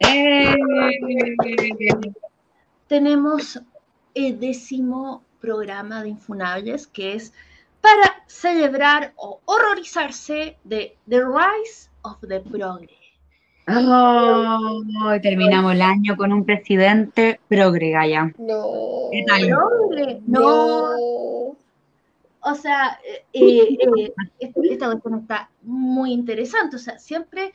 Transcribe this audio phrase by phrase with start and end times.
[0.00, 0.54] Eh.
[2.88, 3.60] Tenemos
[4.14, 7.32] el décimo programa de Infunables, que es
[7.80, 12.96] para celebrar o horrorizarse de The Rise of the Progre.
[13.68, 14.82] Oh,
[15.20, 18.32] terminamos el año con un presidente progre, Gaya.
[18.38, 19.08] No.
[19.10, 19.48] ¿Qué tal?
[19.48, 21.56] Progre, no.
[22.40, 23.00] O sea,
[23.32, 26.76] eh, eh, esta, esta cuestión está muy interesante.
[26.76, 27.52] O sea, siempre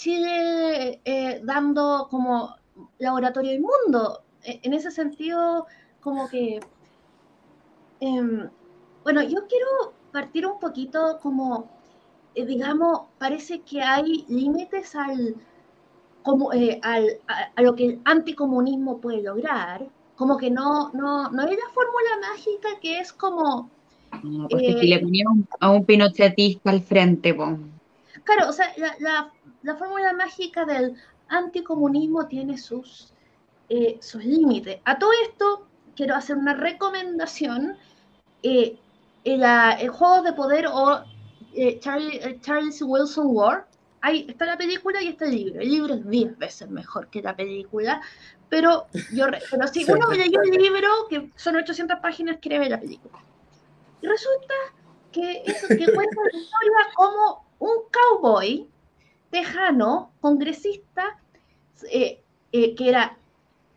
[0.00, 2.56] Chile eh, dando como
[2.98, 4.24] laboratorio del mundo.
[4.42, 5.66] E- En ese sentido,
[6.00, 6.60] como que...
[8.00, 8.48] em,
[9.04, 9.66] bueno, yo quiero
[10.12, 11.68] partir un poquito como,
[12.34, 15.36] eh, digamos, parece que hay límites al,
[16.22, 19.86] como, eh, al, a, a lo que el anticomunismo puede lograr.
[20.16, 23.70] Como que no, no, no hay la fórmula mágica que es como...
[24.22, 27.58] No, porque Eh, si le ponía un- a un pinochetista al frente, po.
[28.24, 30.94] Claro, o sea, la, la- la fórmula mágica del
[31.28, 33.12] anticomunismo tiene sus,
[33.68, 34.80] eh, sus límites.
[34.84, 37.76] A todo esto, quiero hacer una recomendación.
[38.42, 38.78] eh,
[39.24, 41.04] el, ah, el Juego de Poder o
[41.54, 43.66] eh, Charlie- eh, Charles Wilson War.
[44.00, 45.60] Ahí está la película y está el libro.
[45.60, 48.00] El libro es 10 veces mejor que la película.
[48.48, 52.80] Pero, yo, pero si uno leyó el libro, que son 800 páginas, quiere ver la
[52.80, 53.18] película.
[54.00, 54.54] Y resulta
[55.12, 58.68] que, eso, que cuenta la historia como un cowboy
[59.30, 61.18] tejano, congresista,
[61.90, 62.20] eh,
[62.52, 63.16] eh, que era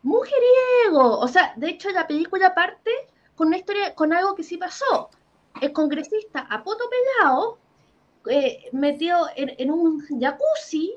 [0.02, 1.18] mujeriego.
[1.20, 2.90] O sea, de hecho la película parte
[3.36, 5.10] con una historia, con algo que sí pasó.
[5.60, 7.58] El congresista a poto pelado
[8.28, 10.96] eh, metió en, en un jacuzzi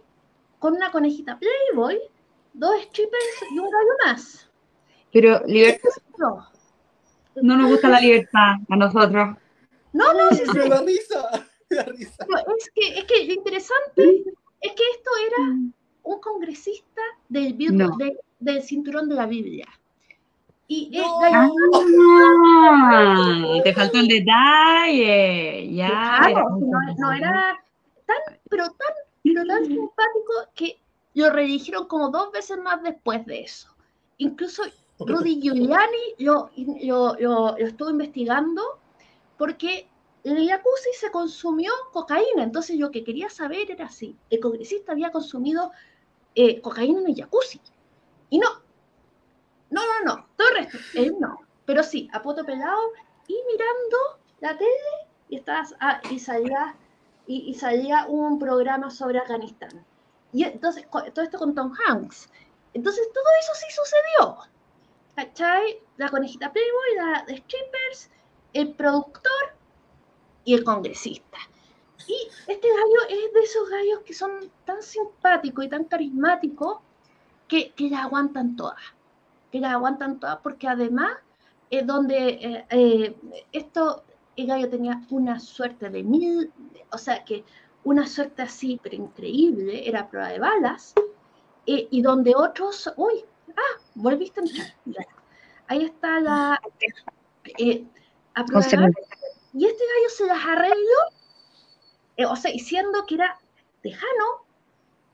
[0.60, 2.00] con una conejita Playboy,
[2.54, 4.50] dos strippers y un gallo más.
[5.14, 6.48] Pero libertad, No,
[7.36, 9.38] no nos gusta la libertad a nosotros.
[9.94, 11.47] no, no, sí, sí, risa.
[11.88, 12.26] Risa.
[12.58, 14.24] es que, es que lo interesante
[14.62, 15.38] es que esto era
[16.04, 17.96] un congresista del, No.
[17.98, 19.66] de- del cinturón de la Biblia.
[20.70, 21.48] Y Ah,
[23.64, 25.74] te faltó el detalle.
[25.74, 25.88] Ya.
[26.20, 27.64] Claro, no, no era
[28.06, 28.18] tan,
[28.50, 30.80] pero tan, pero tan simpático que
[31.14, 33.70] lo redigieron como dos veces más después de eso.
[34.18, 34.64] Incluso
[35.00, 36.50] Rudy Giuliani lo,
[36.84, 38.62] lo, lo- lo estuvo investigando
[39.38, 39.88] porque
[40.32, 42.44] el jacuzzi se consumió cocaína.
[42.44, 45.72] Entonces yo que quería saber era si el congresista había consumido
[46.36, 47.62] eh, cocaína en el jacuzzi.
[48.30, 48.48] Y no.
[49.70, 50.28] No, no, no.
[50.36, 51.40] Todo el resto, él no.
[51.66, 52.92] Pero sí, a poto pelado
[53.28, 53.98] y mirando
[54.40, 54.72] la tele
[55.30, 56.76] y, estás, ah, y, salía,
[57.26, 59.86] y, y salía un programa sobre Afganistán.
[60.32, 62.30] Y entonces, todo esto con Tom Hanks.
[62.74, 64.38] Entonces, todo eso sí sucedió.
[65.16, 65.80] ¿Cachai?
[65.98, 68.12] La conejita Playboy, la de strippers,
[68.54, 69.57] el productor
[70.48, 71.38] y el congresista.
[72.08, 72.16] Y
[72.48, 76.78] este gallo es de esos gallos que son tan simpáticos y tan carismáticos
[77.50, 78.80] que, que la aguantan todas.
[79.52, 81.18] Que la aguantan todas porque además
[81.70, 83.18] es donde eh, eh,
[83.52, 84.06] esto,
[84.38, 86.50] el gallo tenía una suerte de mil,
[86.94, 87.44] o sea que
[87.84, 90.94] una suerte así, pero increíble, era prueba de balas,
[91.66, 94.76] eh, y donde otros, uy, ah, volviste a entrar.
[95.68, 99.17] Ahí está la, a prueba de balas,
[99.54, 101.00] y este gallo se las arregló,
[102.18, 103.40] eh, o sea, diciendo que era
[103.82, 104.46] tejano,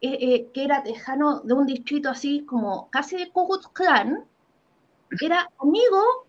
[0.02, 4.26] eh, eh, que era tejano de un distrito así como casi de Ku Klan,
[5.22, 6.26] era amigo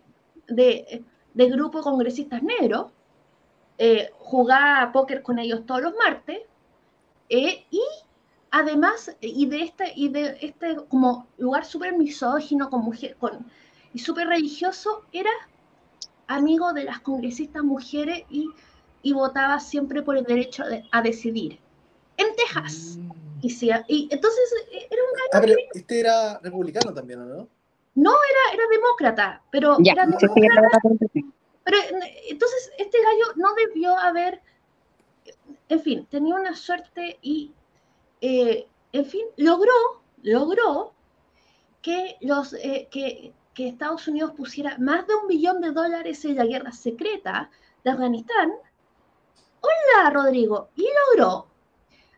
[0.47, 2.91] de, de grupo de congresistas negros,
[4.19, 6.41] jugaba póker con ellos todos los martes,
[7.27, 7.81] y
[8.51, 13.45] además, y de este, y de este como lugar súper misógino con mujer, con,
[13.93, 15.31] y súper religioso, era
[16.27, 18.49] amigo de las congresistas mujeres y,
[19.01, 21.59] y votaba siempre por el derecho de- a decidir.
[22.17, 22.97] En Texas.
[23.41, 27.47] Y, sí, y entonces eh, era un Ah, pero este era republicano también, ¿o no?
[28.11, 30.79] era, era demócrata, pero Ya, era demócrata,
[31.63, 31.77] pero
[32.29, 34.41] entonces este gallo no debió haber,
[35.69, 37.51] en fin, tenía una suerte y,
[38.21, 39.73] eh, en fin, logró,
[40.23, 40.93] logró
[41.81, 46.35] que, los, eh, que, que Estados Unidos pusiera más de un billón de dólares en
[46.35, 47.49] la guerra secreta
[47.83, 48.51] de Afganistán.
[49.61, 50.69] Hola, Rodrigo.
[50.75, 50.85] Y
[51.15, 51.47] logró,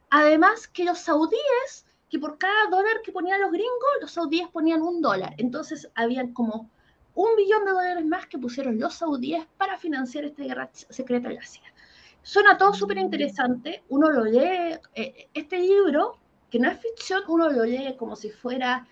[0.09, 4.81] además, que los saudíes, que por cada dólar que ponían los gringos, los saudíes ponían
[4.81, 5.35] un dólar.
[5.37, 6.71] Entonces, habían como
[7.13, 11.37] un billón de dólares más que pusieron los saudíes para financiar esta guerra secreta de
[11.37, 11.63] Asia.
[12.23, 13.83] Suena todo súper interesante.
[13.89, 16.17] Uno lo lee, eh, este libro,
[16.49, 18.87] que no es ficción, uno lo lee como si fuera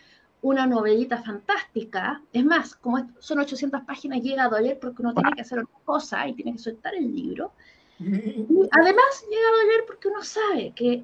[0.46, 2.22] una novelita fantástica.
[2.32, 5.80] Es más, como son 800 páginas, llega a doler porque uno tiene que hacer otra
[5.84, 7.52] cosa y tiene que soltar el libro.
[8.00, 11.04] Y además llega a doler porque uno sabe que,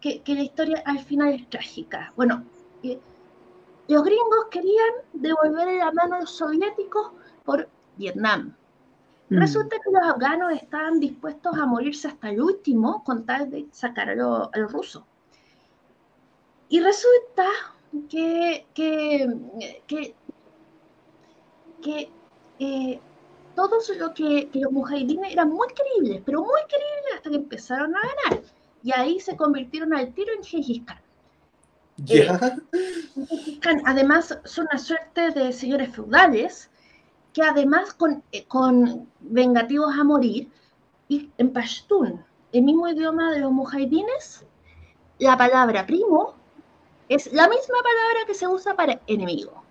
[0.00, 2.12] que, que la historia al final es trágica.
[2.14, 2.44] Bueno,
[2.84, 3.00] eh,
[3.88, 7.10] los gringos querían devolver la mano a los soviéticos
[7.44, 8.54] por Vietnam.
[9.30, 9.38] Mm.
[9.38, 14.08] Resulta que los afganos estaban dispuestos a morirse hasta el último con tal de sacar
[14.10, 15.02] a, lo- a los rusos.
[16.68, 17.44] Y resulta
[18.08, 19.28] que, que,
[19.86, 20.14] que,
[21.82, 22.10] que,
[22.58, 23.00] eh,
[23.54, 27.94] todos lo que, que los mujahidines eran muy queribles, pero muy queribles hasta que empezaron
[27.96, 28.42] a ganar.
[28.82, 31.00] Y ahí se convirtieron al tiro en Gengis Khan.
[33.60, 36.70] Khan, además, son una suerte de señores feudales
[37.32, 40.48] que además con, eh, con vengativos a morir,
[41.08, 44.44] y en Pashtun, el mismo idioma de los mujahidines,
[45.18, 46.37] la palabra primo
[47.08, 49.62] es la misma palabra que se usa para enemigo.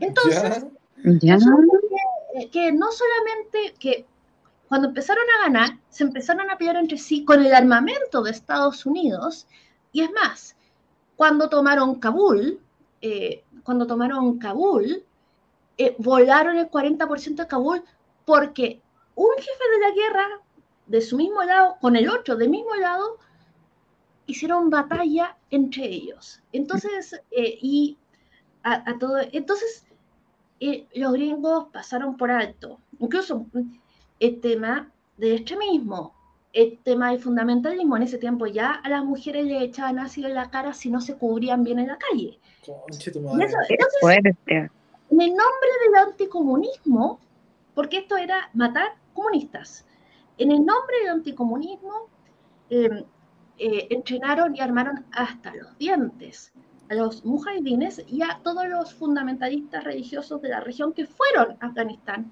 [0.00, 0.64] Entonces,
[1.04, 1.12] Ya.
[1.20, 1.34] Ya.
[1.34, 1.78] resulta
[2.32, 4.06] que, eh, que no solamente que
[4.68, 8.86] cuando empezaron a ganar, se empezaron a pelear entre sí con el armamento de Estados
[8.86, 9.46] Unidos,
[9.92, 10.56] y es más,
[11.16, 12.58] cuando tomaron Kabul,
[13.02, 15.04] eh, cuando tomaron Kabul,
[15.78, 17.82] eh, volaron el 40% de Kabul
[18.24, 18.80] porque
[19.14, 20.28] un jefe de la guerra
[20.86, 23.18] de su mismo lado con el otro del mismo lado
[24.26, 26.40] hicieron batalla entre ellos.
[26.52, 27.96] Entonces, eh, y
[28.62, 29.86] a, a todo, entonces
[30.60, 33.46] eh, los gringos pasaron por alto, incluso
[34.20, 36.14] el tema del extremismo,
[36.52, 37.96] el tema del fundamentalismo.
[37.96, 41.00] En ese tiempo ya a las mujeres le echaban ácido en la cara si no
[41.00, 42.38] se cubrían bien en la calle.
[42.64, 43.98] Conche eso- entonces,
[45.10, 47.18] en el nombre del anticomunismo,
[47.74, 49.84] porque esto era matar comunistas,
[50.38, 52.08] en el nombre del anticomunismo
[52.70, 53.04] eh,
[53.58, 56.52] eh, entrenaron y armaron hasta los dientes
[56.90, 61.66] a los mujahidines y a todos los fundamentalistas religiosos de la región que fueron a
[61.66, 62.30] Afganistán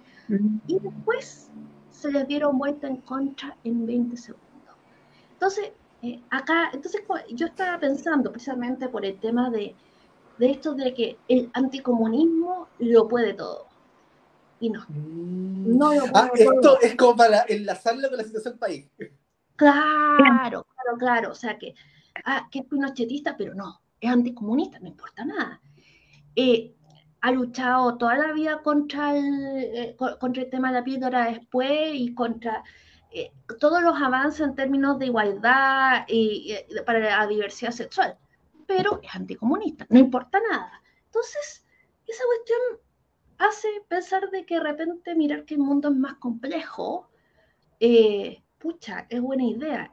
[0.67, 1.51] y después
[1.91, 4.49] se les dieron vuelta en contra en 20 segundos.
[5.33, 5.73] Entonces,
[6.03, 9.75] eh, acá, entonces yo estaba pensando precisamente por el tema de,
[10.39, 13.67] de esto de que el anticomunismo lo puede todo.
[14.61, 15.79] Y no, Mm.
[15.79, 16.55] no lo Ah, puede todo.
[16.55, 18.87] esto es como para enlazarlo con la situación del país.
[19.57, 21.31] Claro, claro, claro.
[21.32, 21.75] O sea que,
[22.25, 25.61] ah, que es pinochetista, pero no, es anticomunista, no importa nada.
[26.37, 26.75] Eh,
[27.20, 29.25] ha luchado toda la vida contra el,
[29.75, 32.64] eh, co- contra el tema de la píldora después y contra
[33.12, 36.55] eh, todos los avances en términos de igualdad y,
[36.87, 38.19] para la diversidad sexual,
[38.67, 40.82] pero es anticomunista, no importa nada.
[41.06, 41.64] Entonces,
[42.06, 42.61] esa cuestión
[43.38, 47.11] hace pensar de que de repente mirar que el mundo es más complejo,
[48.58, 49.93] pucha, es buena idea.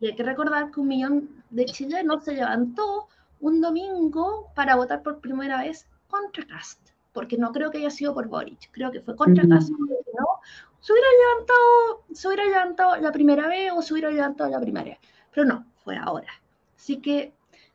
[0.00, 3.08] Y hay que recordar que un millón de chilenos se levantó
[3.40, 8.14] un domingo para votar por primera vez contra Cast, porque no creo que haya sido
[8.14, 9.46] por Boric, creo que fue contra.
[9.48, 10.40] Cast, no,
[10.80, 14.98] se hubiera levantado, se hubiera levantado la primera vez o se hubiera levantado la primera,
[15.34, 16.28] pero no, fue ahora.
[16.76, 17.32] Así que,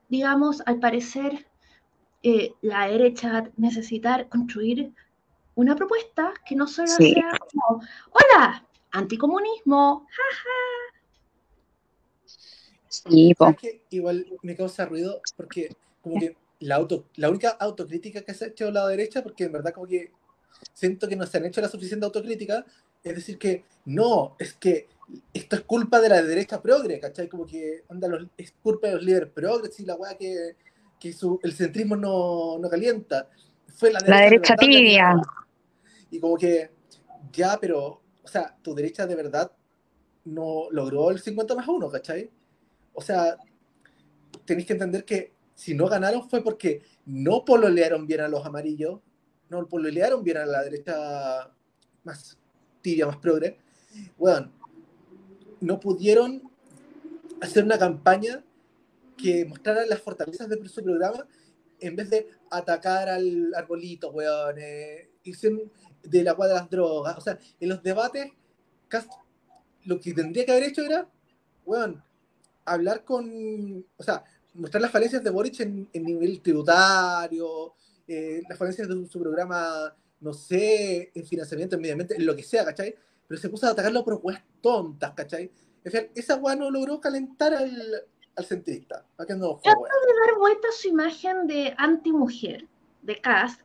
[0.10, 1.48] digamos, al parecer,
[2.24, 4.94] eh, la derecha va a necesitar construir
[5.56, 7.14] una propuesta que no solo Sí.
[7.14, 10.81] sea como, hola, anticomunismo, Sí, po.
[13.48, 13.82] ¿Sabes qué?
[13.90, 18.48] Igual me causa ruido porque como que la, auto, la única autocrítica que se ha
[18.50, 20.12] hecho la derecha, porque en verdad como que
[20.74, 22.66] siento que no se han hecho la suficiente autocrítica,
[23.04, 24.88] es decir que no, es que
[25.34, 27.28] esto es culpa de la derecha progre, ¿cachai?
[27.28, 30.56] Como que anda los, es culpa de los líderes progres y la weá que,
[31.00, 33.28] que su, el centrismo no, no calienta.
[33.76, 35.16] Fue la La de derecha la que- tibia.
[36.12, 36.70] Y como que,
[37.34, 39.52] ya, pero, o sea, tu derecha de verdad
[40.26, 42.30] no logró el 50 más 1, ¿cachai?
[42.94, 43.38] O sea,
[44.46, 49.00] tenéis que entender que si no ganaron fue porque no pololearon bien a los amarillos,
[49.50, 51.52] no pololearon bien a la derecha
[52.04, 52.38] más
[52.82, 53.58] tibia, más progre.
[54.18, 54.52] Bueno,
[55.60, 56.42] no pudieron
[57.42, 58.44] hacer una campaña
[59.18, 61.28] que mostrara las fortalezas de su programa
[61.80, 65.52] en vez de atacar al arbolito, weón, eh, irse
[66.04, 67.18] de la cuadra de las drogas.
[67.18, 68.32] O sea, en los debates,
[69.86, 71.10] lo que tendría que haber hecho era,
[71.66, 72.04] weón,
[72.66, 77.74] hablar con, o sea, mostrar las falencias de Boric en, nivel tributario,
[78.08, 82.36] eh, las falencias de su programa, no sé, en financiamiento, en medio ambiente, en lo
[82.36, 82.96] que sea, ¿cachai?
[83.28, 85.52] Pero se puso a atacarlo por weas tontas, ¿cachai?
[85.84, 88.04] En fin, esa wea no logró calentar al,
[88.36, 89.06] al centrista.
[89.16, 89.74] ¿Para qué no wea?
[89.74, 92.68] dar vuelta a su imagen de antimujer,
[93.02, 93.62] de Cast,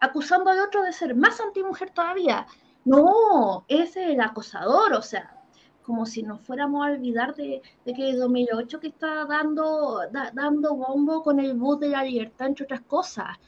[0.00, 2.46] acusando al otro de ser más antimujer todavía.
[2.84, 5.41] No, es el acosador, o sea,
[5.82, 10.30] como si nos fuéramos a olvidar de, de que el 2008 que está dando, da-
[10.34, 13.38] dando bombo con el bus de la libertad, entre otras cosas.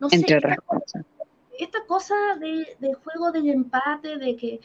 [0.00, 1.04] No sé, Entre esta, otras cosas.
[1.58, 4.60] esta cosa de, de juego del empate, de que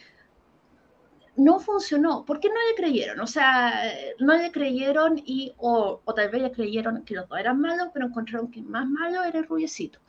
[1.35, 2.25] no funcionó.
[2.25, 3.19] ¿Por qué no le creyeron?
[3.21, 3.71] O sea,
[4.19, 7.89] no le creyeron y, o, o tal vez le creyeron que los dos eran malos,
[7.93, 9.99] pero encontraron que el más malo era el rubiecito.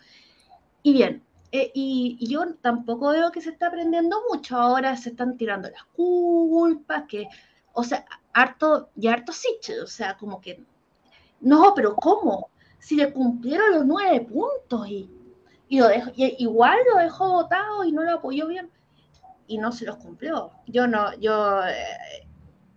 [0.82, 1.22] Y bien,
[1.52, 4.56] eh, y, y yo tampoco veo que se está aprendiendo mucho.
[4.56, 7.28] Ahora se están tirando las culpas, que,
[7.72, 9.48] o sea, harto y harto sí,
[9.82, 10.62] o sea, como que,
[11.40, 12.50] no, pero ¿cómo?
[12.78, 15.10] Si le cumplieron los nueve puntos y,
[15.68, 18.70] y, lo dejó, y igual lo dejó votado y no lo apoyó bien
[19.46, 20.52] y no se los cumplió.
[20.66, 22.28] Yo no, yo, eh,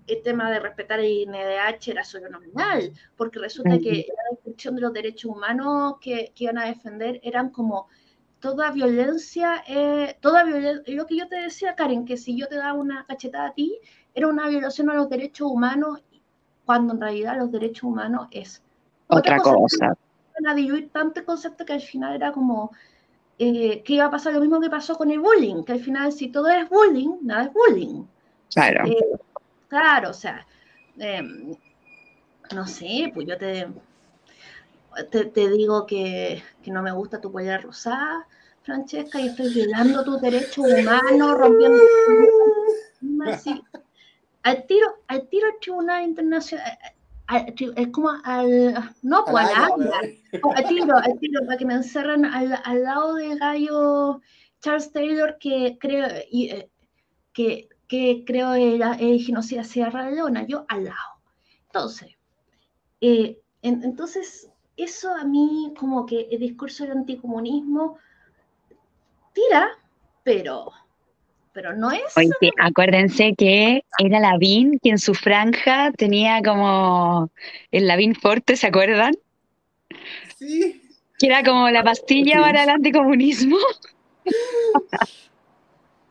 [0.07, 4.81] el tema de respetar el INDH era solo nominal, porque resulta que la descripción de
[4.81, 7.87] los derechos humanos que, que iban a defender eran como
[8.43, 12.57] toda violencia, eh, toda violencia, lo que yo te decía, Karen, que si yo te
[12.57, 13.79] daba una cachetada a ti,
[14.13, 16.03] era una violación a los derechos humanos,
[16.65, 18.61] cuando en realidad los derechos humanos es
[19.07, 19.97] otra, cosa.
[20.33, 22.71] Van a diluir tanto el concepto que al final era como
[23.39, 26.11] eh, que iba a pasar lo mismo que pasó con el bullying, que al final
[26.11, 28.03] si todo es bullying, nada es bullying.
[28.53, 28.85] Claro.
[28.85, 29.19] Eh,
[29.69, 30.45] claro, o sea,
[30.97, 31.55] eh,
[32.53, 33.69] no sé, pues yo te,
[35.11, 38.27] te, te digo que, que, no me gusta tu polera rosada,
[38.61, 41.81] Francesca, y estoy violando tus derechos humanos, rompiendo...
[43.25, 43.61] Así.
[44.43, 46.77] Al tiro, al tiro al Tribunal Internacional,
[47.75, 50.01] es como al, no, pues al agua,
[50.55, 54.21] al tiro, al tiro, para que me encerren al, al lado del gallo
[54.59, 56.69] Charles Taylor, que creo, y, eh,
[57.33, 61.21] que, que creo era el genocida Sierra Leona, yo al lado.
[61.67, 62.11] Entonces,
[63.01, 67.97] eh, en, entonces, eso a mí como que el discurso del anticomunismo
[69.33, 69.69] tira,
[70.23, 70.71] pero
[71.53, 72.17] pero no es.
[72.17, 77.29] Oye, sí, acuérdense que era Lavín quien en su franja tenía como
[77.71, 79.13] el Lavín Forte, ¿se acuerdan?
[80.37, 80.81] Sí.
[81.19, 82.41] Que era como la pastilla sí.
[82.41, 83.57] para el anticomunismo.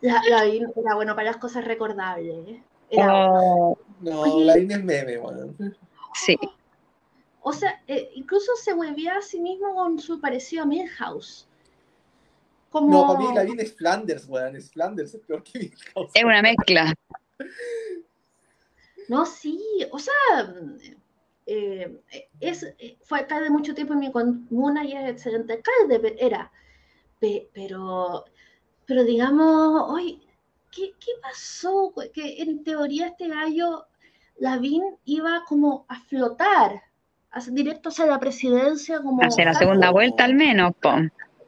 [0.00, 2.48] La, Lavín era bueno para las cosas recordables.
[2.48, 2.62] ¿eh?
[2.90, 3.78] Era oh.
[4.00, 5.54] No, Lavín es meme, bueno.
[6.14, 6.36] Sí.
[7.42, 11.48] O sea, eh, incluso se volvía a sí mismo con su parecido a Milhouse.
[12.70, 12.90] Como...
[12.90, 14.56] No, para mí Lavín es Flanders, weón.
[14.56, 16.10] Es Flanders, es peor que Milhouse.
[16.14, 16.94] Es una mezcla.
[19.08, 20.54] No, sí, o sea,
[21.46, 22.00] eh,
[22.40, 22.66] es,
[23.02, 26.50] fue alcalde mucho tiempo en mi comuna y es excelente alcalde, era.
[27.18, 28.24] Pero,
[28.86, 30.22] pero digamos, hoy,
[30.70, 31.92] ¿qué, ¿qué, pasó?
[32.12, 33.86] Que en teoría este gallo,
[34.38, 36.82] Lavín, iba como a flotar,
[37.50, 39.00] directo hacia la presidencia.
[39.00, 40.92] como Hacia la segunda vuelta al menos, po.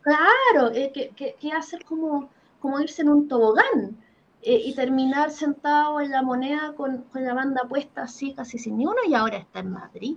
[0.03, 3.97] Claro, eh, que, que, que, hacer como, como irse en un tobogán
[4.43, 8.77] eh, y terminar sentado en la moneda con, con, la banda puesta así, casi sin
[8.77, 10.17] ni uno, y ahora está en Madrid.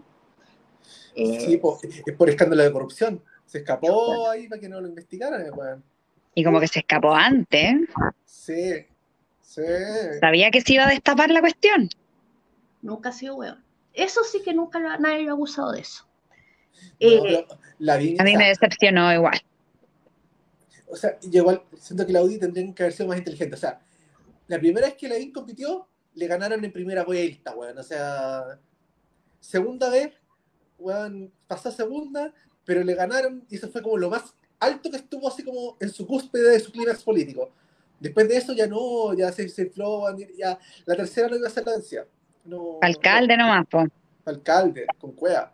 [1.15, 3.23] Eh, sí, por, es por escándalo de corrupción.
[3.45, 5.49] Se escapó ahí para que no lo investigaran.
[5.55, 5.81] Bueno.
[6.35, 7.75] Y como que se escapó antes.
[8.25, 8.85] Sí,
[9.41, 9.61] sí.
[10.19, 11.89] Sabía que se iba a destapar la cuestión.
[12.81, 13.66] Nunca ha sido hueón.
[13.97, 16.07] Eso sí que nunca nadie lo ha abusado de eso.
[17.01, 17.23] No,
[17.79, 19.41] la a mí me decepcionó igual
[20.87, 23.55] o sea, yo igual siento que la Audi tendrían que haber sido más inteligente.
[23.55, 23.79] O sea,
[24.47, 27.77] la primera vez que la compitió, le ganaron en primera vuelta, weón.
[27.77, 28.59] O sea,
[29.39, 30.13] segunda vez,
[30.79, 32.33] weón, pasó segunda,
[32.65, 35.89] pero le ganaron y eso fue como lo más alto que estuvo así como en
[35.89, 37.51] su cúspide de su clímax político.
[37.99, 40.03] Después de eso ya no, ya se, se infló,
[40.37, 42.05] ya la tercera no iba a ser la vencida.
[42.47, 43.45] No, alcalde no.
[43.45, 43.85] nomás, po.
[44.25, 45.53] Alcalde, con cueva.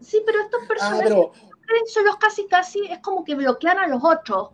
[0.00, 1.12] Sí, pero estos personajes...
[1.12, 1.30] Ah,
[1.66, 4.50] pero, son los casi casi, es como que bloquean a los otros,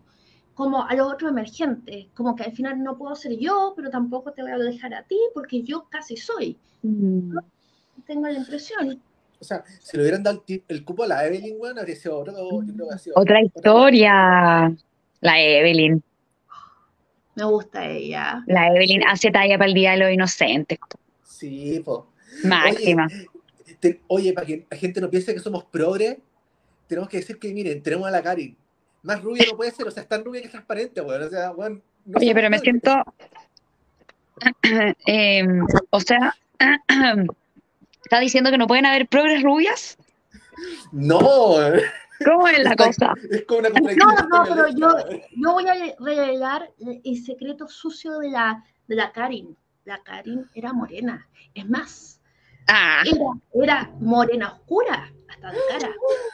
[0.54, 4.33] como a los otros emergentes, como que al final no puedo ser yo, pero tampoco
[4.33, 6.59] te voy a dejar a ti porque yo casi soy.
[6.83, 7.37] Mm.
[8.06, 9.00] Tengo la impresión.
[9.40, 12.18] O sea, si le hubieran dado el, el cupo a la Evelyn, bueno, habría sido
[12.18, 14.71] otro, yo creo que sido otra historia.
[14.73, 14.85] Otra.
[15.21, 16.02] La Evelyn.
[17.35, 18.42] Me gusta ella.
[18.47, 20.78] La Evelyn hace talla para el Día de los Inocentes.
[21.44, 22.00] Sí, pues.
[22.44, 23.06] Máxima.
[23.06, 26.16] Oye, te, oye, para que la gente no piense que somos progres,
[26.86, 28.56] tenemos que decir que, miren, tenemos a la Karin.
[29.02, 31.22] Más rubia no puede ser, o sea, es tan rubia que es transparente, weón.
[31.22, 31.82] O sea, weón.
[32.06, 32.94] No Oye, pero me siento.
[35.06, 35.44] eh,
[35.90, 36.34] o sea,
[38.04, 39.98] ¿está diciendo que no pueden haber progres rubias?
[40.92, 41.20] No.
[42.24, 43.12] ¿Cómo es la Está, cosa?
[43.30, 44.96] Es como una No, no, pero yo,
[45.36, 46.70] yo voy a revelar
[47.04, 49.54] el secreto sucio de la, de la Karin.
[49.84, 51.28] La Karin era morena.
[51.54, 52.20] Es más,
[52.68, 53.02] ah.
[53.04, 55.92] era, era morena oscura hasta de cara.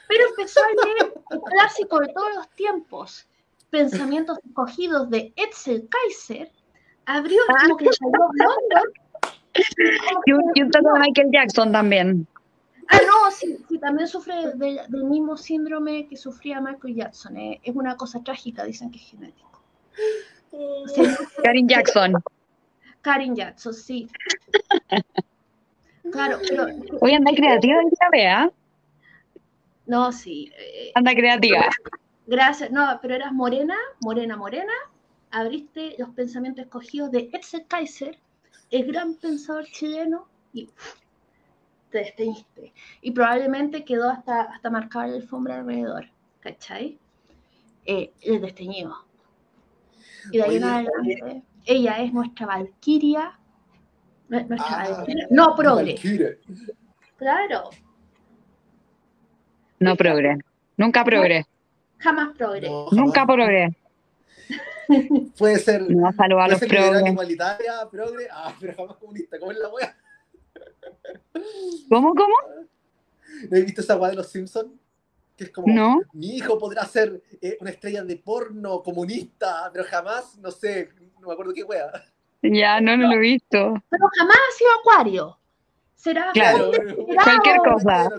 [0.09, 3.27] Pero empezó a leer el clásico de todos los tiempos,
[3.71, 6.51] Pensamientos escogidos de Edsel Kaiser,
[7.07, 8.93] abrió como que salió blondo.
[10.27, 12.27] Y un, y un tanto de Michael Jackson también.
[12.89, 17.37] Ah, no, sí, sí también sufre de, del mismo síndrome que sufría Michael Jackson.
[17.37, 17.61] Eh.
[17.63, 19.63] Es una cosa trágica, dicen que es genético.
[20.93, 21.03] Sí,
[21.45, 22.15] Karin Jackson.
[23.03, 24.09] Karin Jackson, sí.
[26.11, 26.67] Claro, pero
[27.01, 28.53] Hoy anda creativa, ya vea.
[29.87, 30.51] no, sí.
[30.57, 31.69] eh, Anda creativa.
[32.27, 34.73] gracias, no, pero eras morena, morena, morena.
[35.31, 38.19] Abriste los pensamientos escogidos de Etzel Kaiser,
[38.71, 40.69] el gran pensador chileno, y
[41.91, 42.73] te desteñiste.
[43.01, 46.07] Y probablemente quedó hasta, hasta marcada la alfombra alrededor,
[46.41, 46.99] ¿cachai?
[47.85, 48.97] Eh, el desteñido.
[50.31, 53.39] Y de ahí en Oye, adelante, ella es nuestra valquiria.
[54.29, 55.27] nue- Nuestra Ah, valquiria.
[55.31, 56.39] No progre, Valkyrie.
[57.17, 57.71] claro,
[59.81, 60.39] No progre.
[60.77, 61.47] Nunca progre.
[61.99, 62.69] jamás progre.
[62.69, 63.37] No, Nunca jamás.
[63.37, 63.77] progre.
[65.39, 65.83] Puede ser.
[65.91, 67.13] No, saludos a puede los progres.
[67.13, 68.29] igualitaria, progre.
[68.31, 69.39] Ah, pero jamás comunista.
[69.39, 69.97] ¿Cómo es la wea?
[71.89, 72.35] ¿Cómo, cómo?
[73.51, 74.73] ¿No has visto esa weá de los Simpsons?
[75.41, 76.03] Que es como, No.
[76.13, 81.29] mi hijo podrá ser eh, una estrella de porno comunista, pero jamás, no sé, no
[81.29, 81.91] me acuerdo qué wea.
[82.43, 83.73] Ya, no, no lo he visto.
[83.89, 85.39] Pero jamás ha sido acuario.
[85.97, 86.71] Será Claro.
[87.25, 88.11] Cualquier cosa.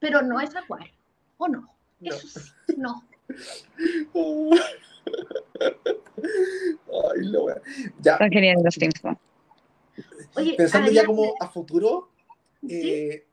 [0.00, 0.92] Pero no es acuario.
[1.36, 1.60] ¿O no?
[2.00, 2.12] No.
[2.12, 2.26] Eso
[2.66, 3.04] sí, no.
[5.60, 7.60] Ay, la wea.
[8.00, 9.18] Ya, Son geniales los Simpsons.
[10.56, 12.08] Pensando ya como a futuro,
[12.60, 12.90] Sí.
[12.90, 13.26] eh,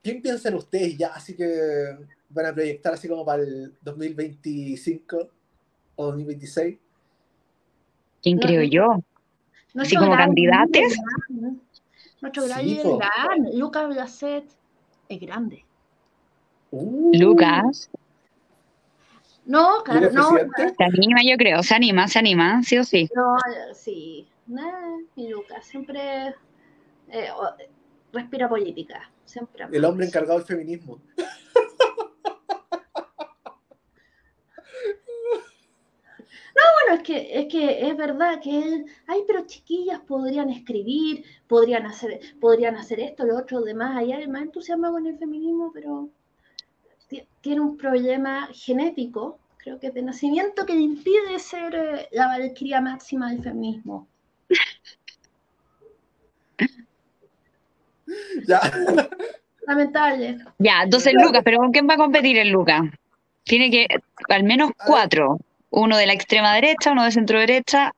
[0.00, 1.96] ¿quién piensan ustedes ya así que
[2.36, 5.28] van a proyectar así como para el 2025
[5.96, 6.78] o 2026?
[8.22, 8.66] ¿Quién No, creo no.
[8.68, 9.02] yo?
[9.74, 10.34] Nuestro como gran
[12.20, 14.44] Nuestro gran Sí, gran, Lucas Blasset,
[15.08, 15.64] es grande.
[16.70, 17.90] Uh, Lucas.
[19.44, 20.30] No, claro, ¿Lucas no?
[20.76, 21.62] Se anima, yo creo.
[21.62, 23.08] Se anima, se anima, sí o sí.
[23.14, 23.36] no,
[23.74, 24.26] sí.
[24.46, 26.34] Nah, mi Lucas siempre
[27.10, 27.28] eh,
[28.12, 29.10] respira política.
[29.24, 29.66] Siempre.
[29.72, 31.00] El hombre encargado del feminismo.
[36.84, 41.86] Bueno, es que, es que es verdad que él, ay, pero chiquillas podrían escribir, podrían
[41.86, 46.08] hacer, podrían hacer esto, lo otro, demás, allá el más entusiasmado con el feminismo, pero
[47.08, 52.26] ti- tiene un problema genético, creo que de nacimiento, que le impide ser eh, la
[52.28, 54.06] valquiria máxima del feminismo.
[58.46, 58.60] Ya.
[59.66, 60.38] Lamentable.
[60.58, 62.82] Ya, entonces Lucas, pero ¿con quién va a competir el Lucas?
[63.42, 63.86] Tiene que,
[64.28, 65.38] al menos cuatro.
[65.70, 67.92] Uno de la extrema derecha, uno de centro derecha,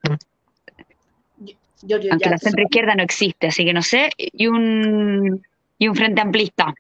[1.83, 5.45] Giorgio aunque la centro izquierda no existe, así que no sé, y un,
[5.79, 6.75] y un frente amplista.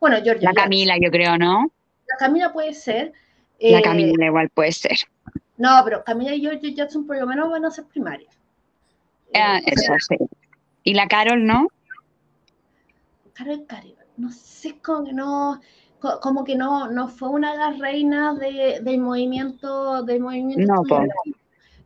[0.00, 0.64] Bueno, Giorgio La Jackson.
[0.64, 1.70] Camila, yo creo, ¿no?
[2.06, 3.12] La Camila puede ser.
[3.60, 4.98] La eh, Camila igual puede ser.
[5.56, 8.32] No, pero Camila y Giorgio Jackson por lo menos van a ser primarias.
[9.32, 10.16] Eh, Ah, eso sí.
[10.84, 11.68] Y la Carol, ¿no?
[13.32, 15.60] Carol Caribal, no sé, como que no,
[16.00, 20.74] co- como que no, no fue una de las reinas de- del movimiento, del movimiento
[20.74, 21.02] No, po.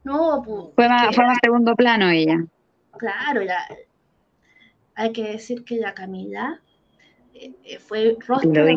[0.05, 2.45] No, po, Fue más, fue más segundo plano ella.
[2.99, 3.67] claro, la-
[4.95, 6.61] hay que decir que la Camila
[7.35, 8.77] eh, eh, fue rostro de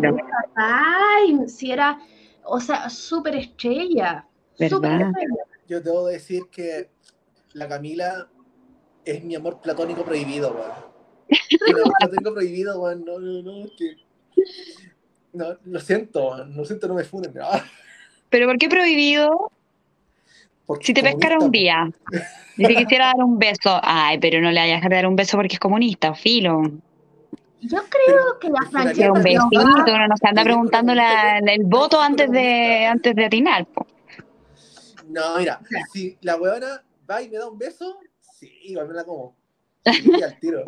[0.55, 1.99] Time, si era,
[2.43, 4.25] o sea, súper estrella,
[4.57, 5.11] estrella.
[5.67, 6.89] Yo debo decir que
[7.53, 8.29] la Camila
[9.03, 10.71] es mi amor platónico prohibido, weón.
[11.83, 13.03] Amor platónico prohibido, weón.
[13.03, 14.04] No, no, no, es que.
[15.35, 16.45] No, lo siento.
[16.45, 17.33] Lo siento, no me funen.
[17.41, 17.61] Ah,
[18.29, 19.51] ¿Pero por qué prohibido?
[20.65, 21.91] porque Si te pescara un día
[22.57, 25.37] y te quisiera dar un beso, ay, pero no le vayas a dar un beso
[25.37, 26.61] porque es comunista, filo.
[27.61, 30.95] Yo creo que la es una Que Francesca un besito, uno no se anda preguntando
[30.95, 33.65] la- el voto antes de, antes de atinar.
[33.65, 33.85] po.
[35.07, 35.59] No, mira,
[35.91, 39.35] si la weona va y me da un beso, sí, igual me la como.
[39.85, 40.63] Sí, al tiro.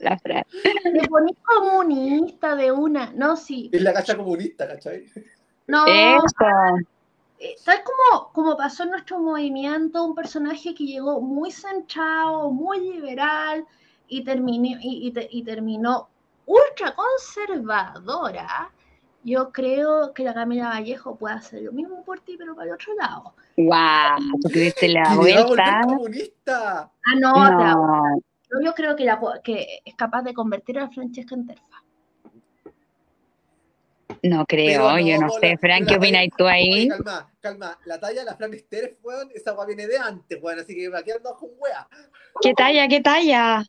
[0.00, 0.46] La frase.
[0.92, 5.06] me ponís comunista de una, no, sí, Es la cacha comunista, ¿cachai?
[5.68, 6.46] no, Eso.
[7.38, 12.80] eh, tal como, como pasó en nuestro movimiento, un personaje que llegó muy centrado, muy
[12.80, 13.64] liberal
[14.08, 16.08] y terminó, y, y te- y terminó
[16.46, 18.70] ultra conservadora,
[19.24, 22.74] yo creo que la Camila Vallejo puede hacer lo mismo por ti, pero para el
[22.74, 23.34] otro lado.
[23.56, 25.80] Guau, tú te diste la vuelta.
[25.86, 26.90] comunista.
[27.04, 27.64] Ah, no, te.
[27.64, 31.46] No, Yo- yo creo que, la, po- que es capaz de convertir a Francesca en
[31.46, 31.82] terfa.
[34.22, 35.56] no creo, yo no la- sé.
[35.58, 36.88] Fran, la ¿qué opinas tú Oye, ahí?
[36.88, 37.78] calma, calma.
[37.84, 40.58] La talla de la Fran Sterf, weón, esa weá viene de antes, weón.
[40.60, 41.86] Así que aquí andamos con wea.
[42.40, 43.64] ¿Qué talla, qué talla?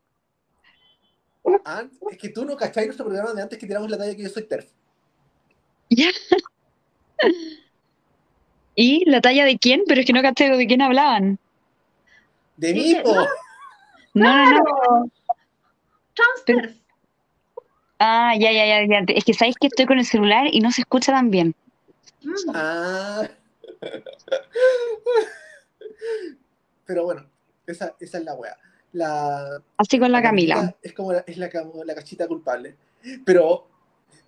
[2.12, 4.30] Es que tú no cachai nuestro programa de antes que tiramos la talla que yo
[4.30, 4.70] soy TERF.
[5.90, 6.10] Ya.
[8.76, 9.84] ¿Y la talla de quién?
[9.88, 11.40] Pero es que no caché de quién hablaban.
[12.58, 13.14] De mí, po.
[13.16, 13.26] no.
[14.20, 15.12] No, no, no.
[16.46, 16.70] Pero-.
[18.00, 19.06] Ah, ya, ya, ya, ya.
[19.16, 21.56] Es que sabéis que estoy con el celular y no se escucha tan bien.
[22.24, 22.34] Mm.
[22.54, 23.28] Ah.
[26.86, 27.26] Pero bueno,
[27.66, 28.56] Esa, esa es la wea.
[28.94, 30.56] La, Así con la Camila.
[30.56, 32.76] Camila Es como la, es la, cam- la cachita culpable.
[33.26, 33.68] Pero,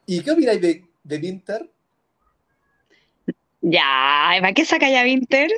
[0.05, 1.69] ¿y qué opináis de, de Winter?
[3.61, 5.51] Ya, ¿para qué saca ya Winter?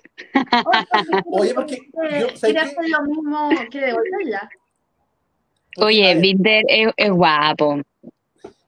[1.25, 1.77] Oye, porque
[2.19, 4.49] yo, hacer lo mismo que devolverla.
[5.75, 7.81] Porque, Oye, Winter es, es guapo.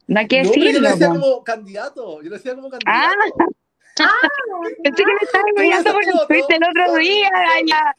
[0.07, 0.89] No hay que no, pero yo lo decirlo.
[0.89, 2.21] decía como candidato.
[2.21, 3.53] Yo lo decía como Ah, candidato.
[4.83, 7.29] Pensé que me estaba engañando por el foto, tweet el otro día.
[7.65, 7.95] ya.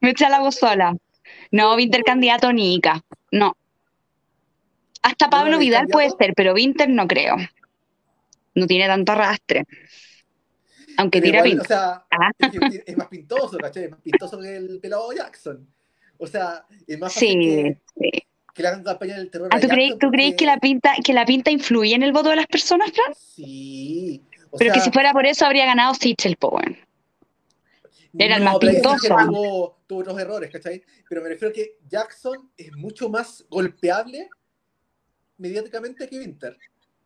[0.00, 0.94] Me eché la voz sola.
[1.50, 3.00] No, Winter candidato Nica.
[3.32, 3.56] No.
[5.02, 7.36] Hasta ¿No Pablo Vidal puede ser, pero Winter no creo.
[8.54, 9.64] No tiene tanto arrastre.
[10.98, 11.62] Aunque tira igual, pinta.
[11.62, 12.30] o sea, Ah.
[12.86, 13.84] es, más pintoso, ¿cachai?
[13.84, 15.66] Es más pintoso que el pelado Jackson.
[16.18, 18.26] O sea, es más fácil Sí, que, sí.
[18.54, 21.24] que hagan campaña del terror Ah, a ¿tú crees, tú que la pinta, que la
[21.24, 23.14] pinta influye en el voto de las personas, Fran?
[23.14, 24.22] Sí.
[24.50, 26.76] O Pero sea, que si fuera por eso habría ganado Sichel, po, weón.
[28.18, 29.08] era el no, más pintoso.
[29.26, 30.82] Tuvo, tuvo otros errores, ¿cachai?
[31.08, 34.28] Pero me refiero a que Jackson es mucho más golpeable
[35.36, 36.56] mediáticamente que Winter.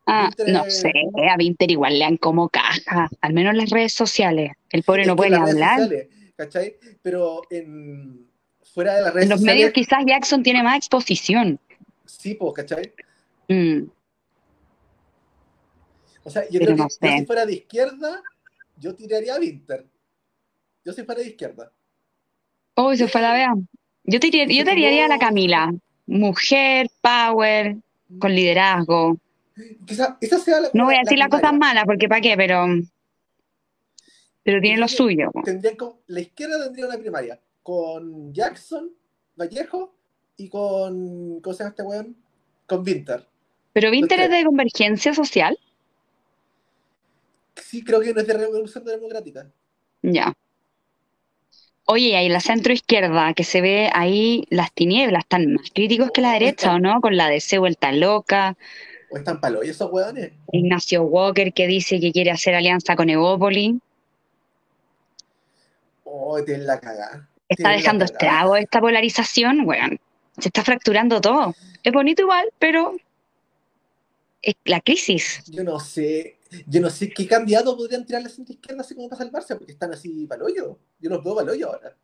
[0.06, 0.92] Ah, no sé,
[1.30, 4.52] a Winter igual le dan como caja, al menos en las redes sociales.
[4.70, 5.80] El pobre Es no puede hablar.
[5.80, 6.76] sociales, ¿cachai?
[7.02, 8.26] Pero en,
[8.74, 11.58] fuera de las redes En los sociales, medios quizás Jackson tiene más exposición.
[12.04, 12.92] sí, pues, ¿cachai?
[13.48, 13.84] Mm,
[16.24, 17.18] O sea, yo Pero creo que no sé.
[17.18, 18.22] si fuera de izquierda,
[18.78, 19.86] yo tiraría a Winter.
[20.84, 21.72] Yo si fuera de izquierda.
[22.74, 23.54] Oh, se fue la vea.
[24.04, 25.72] Yo te, iría- yo tiraría a la Camila.
[26.06, 27.76] Mujer, power,
[28.18, 29.16] con liderazgo.
[29.86, 32.66] Quizá esa sea la No voy a decir las cosas malas, porque para qué, pero.
[34.44, 35.30] Pero tiene lo suyo.
[35.44, 38.90] Tendrían la izquierda tendría una primaria con Jackson,
[39.36, 39.94] Vallejo
[40.36, 41.40] y con.
[41.40, 42.16] ¿Cómo se llama este weón?
[42.66, 43.26] Con Winter.
[43.72, 45.58] Pero Winter es de convergencia social.
[47.56, 49.50] Sí, creo que no es de Revolución Democrática.
[50.02, 50.32] Ya.
[51.84, 56.10] Oye, y ahí la centro izquierda, que se ve ahí las tinieblas, están más críticos
[56.12, 57.00] que la derecha, ¿o no?
[57.00, 58.56] Con la DC vuelta loca,
[59.12, 59.64] ¿O están palos?
[59.64, 60.32] ¿Y esos weones?
[60.52, 63.78] Ignacio Walker que dice que quiere hacer alianza con Evópoli.
[66.04, 67.28] Oh, tienen la cagada.
[67.48, 70.00] Está dejando estrago esta polarización, weón.
[70.38, 71.54] Se está fracturando todo.
[71.82, 72.96] Es bonito igual, pero
[74.40, 75.42] es la crisis.
[75.46, 76.38] Yo no sé.
[76.66, 79.72] Yo no sé qué candidato podrían tirar la centro izquierda así como para salvarse, porque
[79.72, 80.78] están así palollo.
[81.00, 81.94] Yo los veo palollo ahora.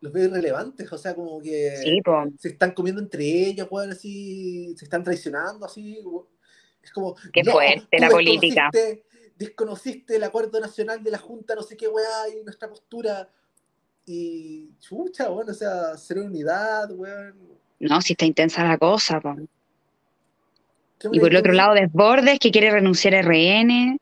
[0.00, 2.00] Los veo irrelevantes, o sea, como que Sí,
[2.38, 5.98] se están comiendo entre ellos, weón, así, se están traicionando, así.
[6.82, 7.16] Es como.
[7.32, 8.70] Qué no, fuerte la política.
[9.36, 13.28] desconociste- el acuerdo nacional de la Junta, no sé qué weá, y nuestra postura.
[14.06, 17.58] Y chucha, weón, o sea, ser unidad, weón.
[17.80, 19.36] No, si está intensa la cosa, po.
[20.98, 23.98] ¿Qué Y por el otro lado, Desbordes, que quiere renunciar a RN.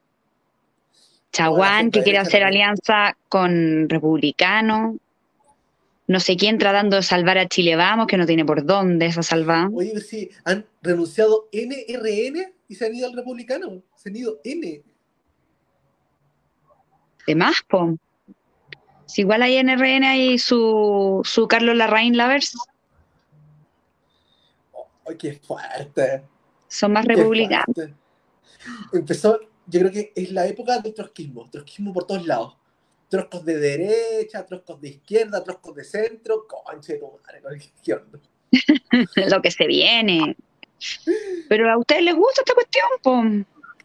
[1.32, 4.96] Chaguán, que quiere hacer alianza con republicanos.
[6.08, 9.22] No sé quién tratando de salvar a Chile Vamos, que no tiene por dónde esa
[9.22, 9.68] salva.
[9.72, 13.82] Oye, pero si han renunciado NRN y se han ido al republicano.
[13.96, 14.82] Se han ido N.
[17.26, 17.98] De más, po.
[19.06, 22.56] Si igual hay en RN hay su, su Carlos Larraín Lavers,
[25.08, 26.24] ¡Ay, qué fuerte!
[26.68, 27.66] son más republicanos.
[28.92, 31.48] Empezó, yo creo que es la época del trotskismo.
[31.48, 32.56] Trotskismo por todos lados.
[33.08, 36.46] Troscos de derecha, troscos de izquierda, troscos de centro.
[36.46, 38.20] Conche tu madre, con el izquierdo.
[39.30, 40.36] Lo que se viene.
[41.48, 43.22] Pero a ustedes les gusta esta cuestión, po.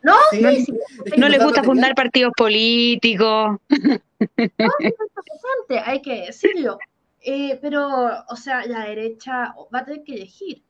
[0.04, 0.74] No, Sí, sí, es sí,
[1.12, 3.58] que No les gusta fundar partidos políticos.
[3.70, 4.02] es
[4.40, 6.80] interesante, hay que decirlo.
[7.22, 7.88] Eh, pero,
[8.28, 10.64] o sea, la derecha va a tener que elegir.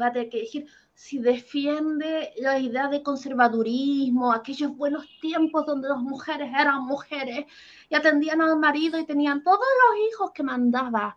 [0.00, 0.66] Va a tener que elegir
[1.00, 7.46] si defiende la idea de conservadurismo, aquellos buenos tiempos donde las mujeres eran mujeres
[7.88, 11.16] y atendían al marido y tenían todos los hijos que mandaba,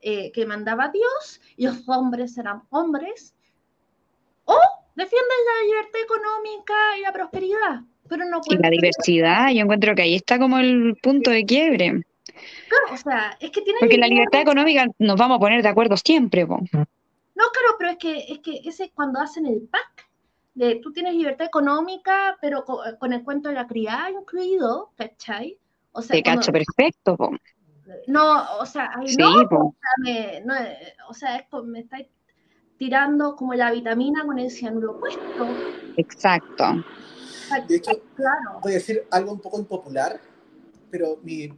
[0.00, 3.34] eh, que mandaba Dios, y los hombres eran hombres.
[4.46, 4.58] O
[4.96, 7.82] defienden la libertad económica y la prosperidad.
[8.08, 12.02] Pero no Y la diversidad, yo encuentro que ahí está como el punto de quiebre.
[12.68, 15.68] Claro, o sea, es que tienen Porque la libertad económica nos vamos a poner de
[15.68, 16.60] acuerdo siempre, po.
[17.38, 20.08] No, claro, pero es que, es que ese es cuando hacen el pack,
[20.54, 25.56] de tú tienes libertad económica, pero co- con, el cuento de la criada incluido, ¿cachai?
[25.92, 27.30] O sea, Te cuando- cacho perfecto, po.
[28.08, 29.74] no, o sea, ay, Sí, no, po.
[29.98, 32.08] me- no, eh, o sea, es me estáis
[32.76, 35.46] tirando como la vitamina con el cianuro puesto.
[35.96, 36.64] Exacto.
[36.64, 40.20] O sea, De hecho, claro, voy a decir algo un poco impopular,
[40.90, 41.48] pero mi,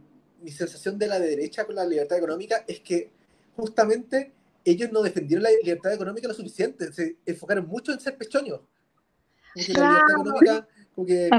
[0.41, 3.11] mi sensación de la derecha con la libertad económica es que
[3.55, 4.31] justamente
[4.65, 8.61] ellos no defendieron la libertad económica lo suficiente, se enfocaron mucho en ser pechoños.
[9.53, 9.89] Que la Claro.
[9.89, 11.29] libertad económica, como que,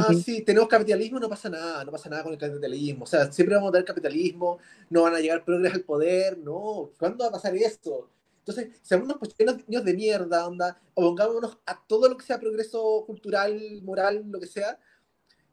[0.00, 3.04] ah, sí, tenemos capitalismo, no pasa nada, no pasa nada con el capitalismo.
[3.04, 4.58] O sea, siempre vamos a tener capitalismo,
[4.90, 6.90] no van a llegar progres al poder, no.
[6.98, 8.08] ¿Cuándo va a pasar eso?
[8.38, 13.04] Entonces, seamos unos pequeños niños de mierda, onda, pongámonos a todo lo que sea progreso
[13.06, 14.78] cultural, moral, lo que sea,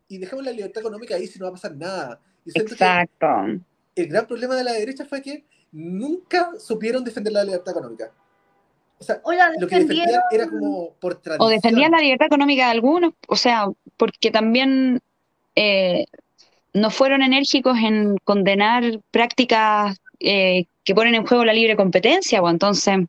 [0.07, 2.19] y dejemos la libertad económica ahí si no va a pasar nada.
[2.45, 3.27] Y Exacto.
[3.95, 8.11] el gran problema de la derecha fue que nunca supieron defender la libertad económica.
[8.99, 11.47] O sea, O lo que defendían era como por tradición.
[11.47, 14.99] O defendían la libertad económica de algunos, o sea, porque también
[15.55, 16.05] eh,
[16.73, 22.49] no fueron enérgicos en condenar prácticas eh, que ponen en juego la libre competencia, o
[22.49, 22.99] entonces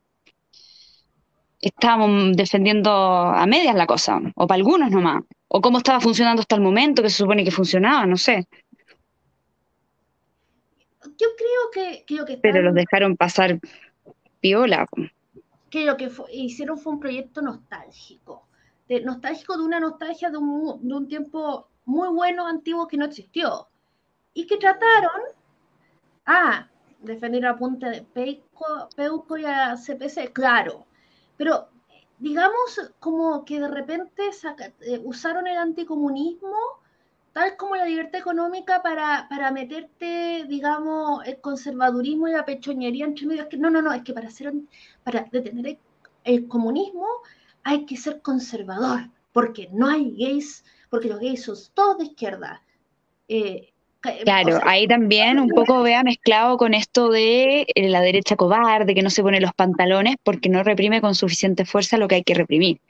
[1.60, 6.54] estábamos defendiendo a medias la cosa, o para algunos nomás, o cómo estaba funcionando hasta
[6.54, 8.46] el momento, que se supone que funcionaba, no sé,
[11.20, 13.58] yo creo que, que lo que pero los dejaron pasar
[14.40, 14.86] piola.
[15.70, 18.46] que lo que fue- hicieron fue un proyecto nostálgico.
[18.88, 23.04] De, nostálgico de una nostalgia de un, de un tiempo muy bueno, antiguo, que no
[23.04, 23.68] existió.
[24.34, 25.20] Y que trataron
[26.26, 26.68] a
[27.00, 30.86] defender a punta de Peuco, Peuco y a CPC, claro.
[31.36, 31.68] Pero
[32.18, 36.56] digamos como que de repente saca- eh, usaron el anticomunismo
[37.40, 43.26] tal como la libertad económica para, para meterte, digamos, el conservadurismo y la pechoñería entre
[43.26, 43.42] medio.
[43.44, 44.52] Es que no, no, no, es que para hacer
[45.02, 45.78] para detener el,
[46.24, 47.06] el comunismo
[47.62, 52.62] hay que ser conservador, porque no hay gays, porque los gays son todos de izquierda.
[53.26, 53.72] Eh,
[54.24, 58.36] Claro, o sea, ahí también un poco vea mezclado con esto de eh, la derecha
[58.36, 62.16] cobarde, que no se pone los pantalones porque no reprime con suficiente fuerza lo que
[62.16, 62.80] hay que reprimir.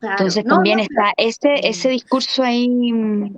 [0.00, 3.36] Claro, Entonces no, también no, está ese, ese discurso ahí, mm,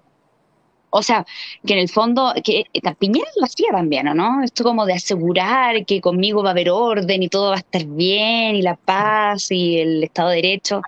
[0.91, 1.27] o sea,
[1.67, 4.43] que en el fondo, que eh, Piñera lo hacía también, ¿o no?
[4.43, 7.85] Esto como de asegurar que conmigo va a haber orden y todo va a estar
[7.85, 10.83] bien y la paz y el Estado de Derecho.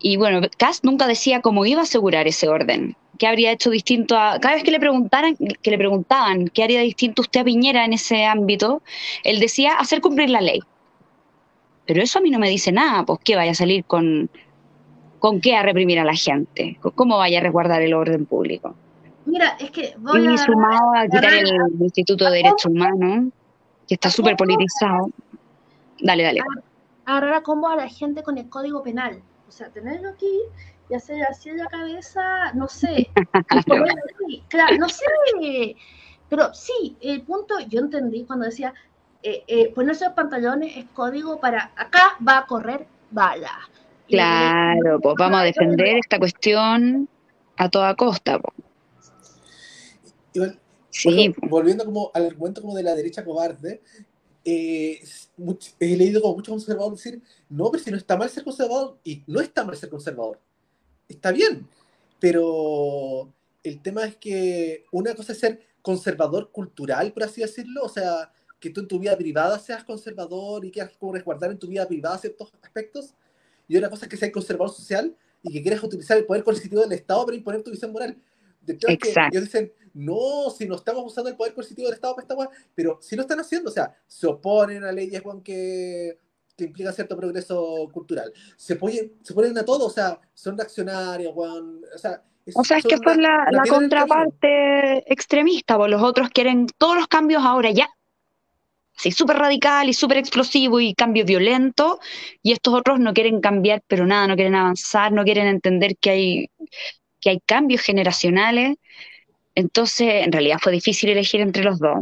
[0.00, 2.96] Y bueno, Kass nunca decía cómo iba a asegurar ese orden.
[3.18, 4.38] ¿Qué habría hecho distinto a...
[4.38, 7.94] Cada vez que le preguntaran, que le preguntaban qué haría distinto usted a Piñera en
[7.94, 8.82] ese ámbito,
[9.24, 10.60] él decía hacer cumplir la ley.
[11.88, 14.28] Pero eso a mí no me dice nada, pues que vaya a salir con,
[15.18, 18.74] con qué a reprimir a la gente, cómo vaya a resguardar el orden público.
[19.24, 21.48] Mira, es que voy Y a sumado a quitar el
[21.80, 23.32] Instituto de Derechos Humanos,
[23.88, 25.08] que está súper politizado.
[25.98, 26.42] Dale, dale.
[27.06, 29.22] agarrar a combo a la gente con el código penal.
[29.48, 30.40] O sea, tenerlo aquí
[30.90, 33.08] y hacer así en la cabeza, no sé.
[34.48, 35.06] claro, no sé.
[36.28, 38.74] Pero sí, el punto, yo entendí cuando decía,
[39.22, 43.68] eh, eh, ponerse los pantalones es código para acá va a correr bala.
[44.06, 47.08] Y- Claro, pues vamos a defender esta cuestión
[47.56, 48.38] a toda costa.
[48.38, 48.52] po.
[50.32, 53.82] Igual, por Sí, volviendo como al argumento como de la derecha cobarde,
[54.44, 55.00] eh,
[55.78, 59.22] he leído como muchos conservadores decir, no, pero si no está mal ser conservador, y
[59.26, 60.40] no está mal ser conservador,
[61.08, 61.68] está bien,
[62.18, 63.30] pero
[63.62, 68.32] el tema es que una cosa es ser conservador cultural, por así decirlo, o sea,
[68.60, 71.86] que tú en tu vida privada seas conservador y quieras como resguardar en tu vida
[71.86, 73.14] privada ciertos aspectos,
[73.66, 76.82] y otra cosa es que seas conservador social y que quieras utilizar el poder coercitivo
[76.82, 78.16] del Estado para imponer tu visión moral.
[78.62, 78.98] De que
[79.32, 82.50] ellos dicen, no, si no estamos usando el poder coercitivo del Estado para esta weá,
[82.74, 86.18] pero sí lo están haciendo, o sea, se oponen a leyes weón, que,
[86.54, 91.32] que implican cierto progreso cultural, se, ponen, se ponen a todo, o sea, son reaccionarios,
[91.34, 92.22] weón, o sea,
[92.54, 93.74] o sea, es que son fue la, la camino.
[93.74, 97.88] contraparte extremista, pues los otros quieren todos los cambios ahora ya.
[98.98, 102.00] Sí, súper radical y súper explosivo y cambio violento,
[102.42, 106.10] y estos otros no quieren cambiar, pero nada, no quieren avanzar, no quieren entender que
[106.10, 106.50] hay,
[107.20, 108.76] que hay cambios generacionales.
[109.54, 111.98] Entonces, en realidad fue difícil elegir entre los dos.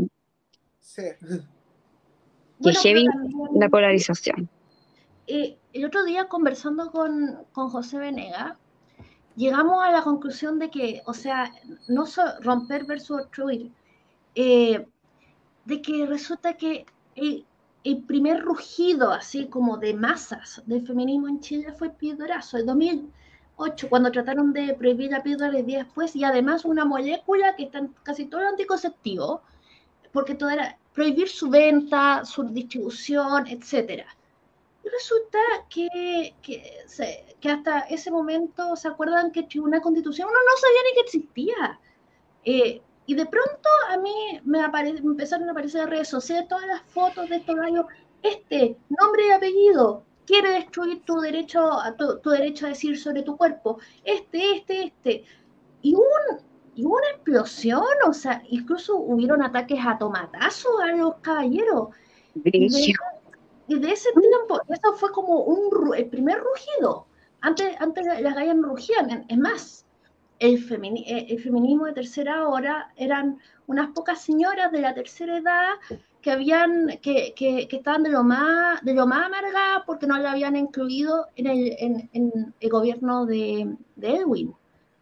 [0.80, 1.02] Sí.
[2.58, 4.48] Bueno, heavy también- La polarización.
[5.26, 8.56] eh, el otro día conversando con, con José Venega,
[9.36, 11.52] llegamos a la conclusión de que, o sea,
[11.88, 13.70] no so- romper versus obstruir,
[14.34, 14.86] eh,
[15.66, 17.44] de que resulta que el,
[17.84, 23.88] el primer rugido, así como de masas del feminismo en Chile fue piedorazo, el 2008,
[23.88, 27.78] cuando trataron de prohibir la píldora el día después, y además una molécula que está
[27.78, 29.42] en casi todo el anticonceptivo,
[30.12, 34.06] porque todo era prohibir su venta, su distribución, etcétera.
[34.84, 36.84] Y resulta que, que,
[37.40, 41.00] que hasta ese momento, ¿se acuerdan que el Tribunal Constitucional uno no sabía ni que
[41.00, 41.80] existía?
[42.44, 46.48] Eh, y de pronto a mí me, apare- me empezaron a aparecer en redes sociales
[46.48, 47.86] todas las fotos de estos gallos.
[48.22, 53.22] Este, nombre y apellido, quiere destruir tu derecho, a tu, tu derecho a decir sobre
[53.22, 53.78] tu cuerpo.
[54.04, 55.24] Este, este, este.
[55.82, 56.02] Y, un,
[56.74, 61.90] y una explosión, o sea, incluso hubieron ataques a tomatazos a los caballeros.
[62.34, 62.98] Y de, Brígido.
[63.68, 67.06] y de ese tiempo, eso fue como un, el primer rugido.
[67.40, 69.85] antes, antes las gallas no rugían, es más,
[70.38, 75.74] el, eh, el, feminismo de tercera hora eran unas pocas señoras de la tercera edad
[76.20, 80.18] que habían que, que, que estaban de lo más de lo más amarga porque no
[80.18, 84.54] la habían incluido en el, en, en el gobierno de, de, Edwin.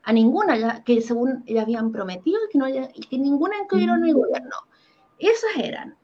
[0.03, 4.57] A ninguna que según le habían prometido que no que ninguna incluyeron en el gobierno.
[5.18, 5.97] Esas eran.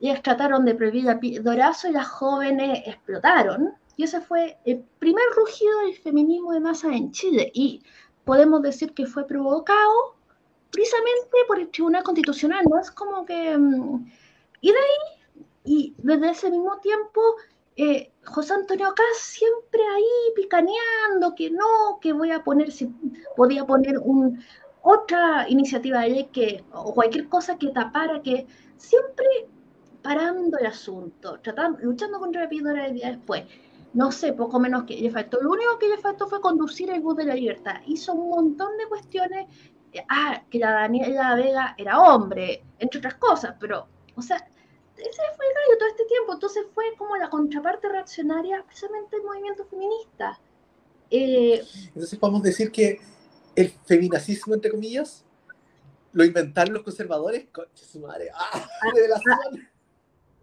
[0.00, 3.74] Ellas trataron de prohibir el dorazo y las jóvenes explotaron.
[3.96, 7.50] Y ese fue el primer rugido del feminismo de masa en Chile.
[7.52, 7.82] Y
[8.28, 10.14] podemos decir que fue provocado
[10.70, 12.78] precisamente por el Tribunal Constitucional, ¿no?
[12.78, 13.56] Es como que...
[13.56, 14.06] Mm,
[14.60, 17.22] y de ahí, y desde ese mismo tiempo,
[17.76, 22.92] eh, José Antonio Cas siempre ahí picaneando que no, que voy a poner, si
[23.34, 24.44] podía poner un,
[24.82, 29.26] otra iniciativa de ley que, o cualquier cosa que tapara, que siempre
[30.02, 33.44] parando el asunto, tratando, luchando contra la píldora del día después
[33.94, 35.40] no sé, poco menos que le faltó.
[35.40, 37.80] Lo único que le faltó fue conducir el bus de la libertad.
[37.86, 39.46] Hizo un montón de cuestiones.
[39.92, 45.22] Eh, ah, que la Daniela Vega era hombre, entre otras cosas, pero, o sea, ese
[45.36, 46.34] fue el gallo todo este tiempo.
[46.34, 50.38] Entonces fue como la contraparte reaccionaria precisamente del movimiento feminista.
[51.10, 51.62] Eh,
[51.94, 53.00] Entonces podemos decir que
[53.56, 55.24] el feminacismo, entre comillas,
[56.12, 57.46] lo inventaron los conservadores.
[57.50, 58.28] Concha su madre.
[58.34, 58.50] ¡Ah!
[58.52, 59.34] ah revelación.
[59.34, 59.58] Ah,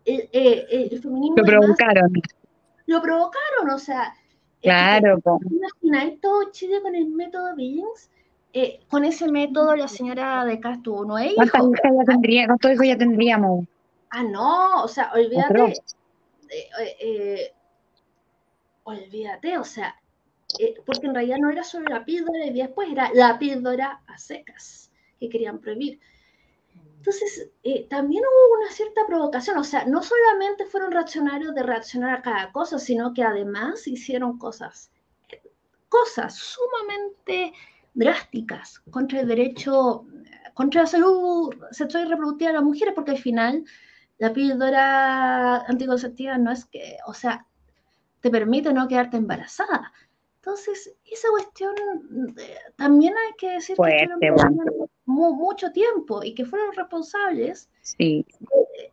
[0.05, 1.35] el, eh, el, feminismo.
[1.37, 2.11] Lo provocaron
[2.85, 4.15] lo provocaron, o sea.
[4.61, 5.19] Claro.
[5.49, 8.09] Imagináis todo Chile con el método Billings.
[8.53, 12.71] Eh, con ese método la señora de Castro no es ¿Cuántos hijos ya tendría, ¿Cuántos
[12.71, 13.65] hijos ya tendríamos?
[14.11, 15.73] Ah, no, o sea, olvídate.
[16.49, 17.53] Eh, eh,
[18.83, 19.93] olvídate, o sea,
[20.85, 24.89] porque en realidad no era solo la píldora y después era la píldora a secas
[25.19, 25.99] que querían prohibir.
[27.05, 32.15] Entonces, eh, también hubo una cierta provocación, o sea, no solamente fueron reaccionarios de reaccionar
[32.15, 34.89] a cada cosa, sino que además hicieron cosas,
[35.87, 37.53] cosas sumamente
[37.93, 40.07] drásticas contra el derecho,
[40.55, 43.63] contra la salud sexual y reproductiva de las mujeres, porque al final
[44.17, 47.45] la píldora anticonceptiva no es que, o sea,
[48.19, 49.93] te permite no quedarte embarazada.
[50.37, 51.75] Entonces, esa cuestión
[52.35, 54.31] eh, también hay que decir que
[55.05, 57.69] mucho tiempo y que fueron responsables.
[57.81, 58.25] Sí.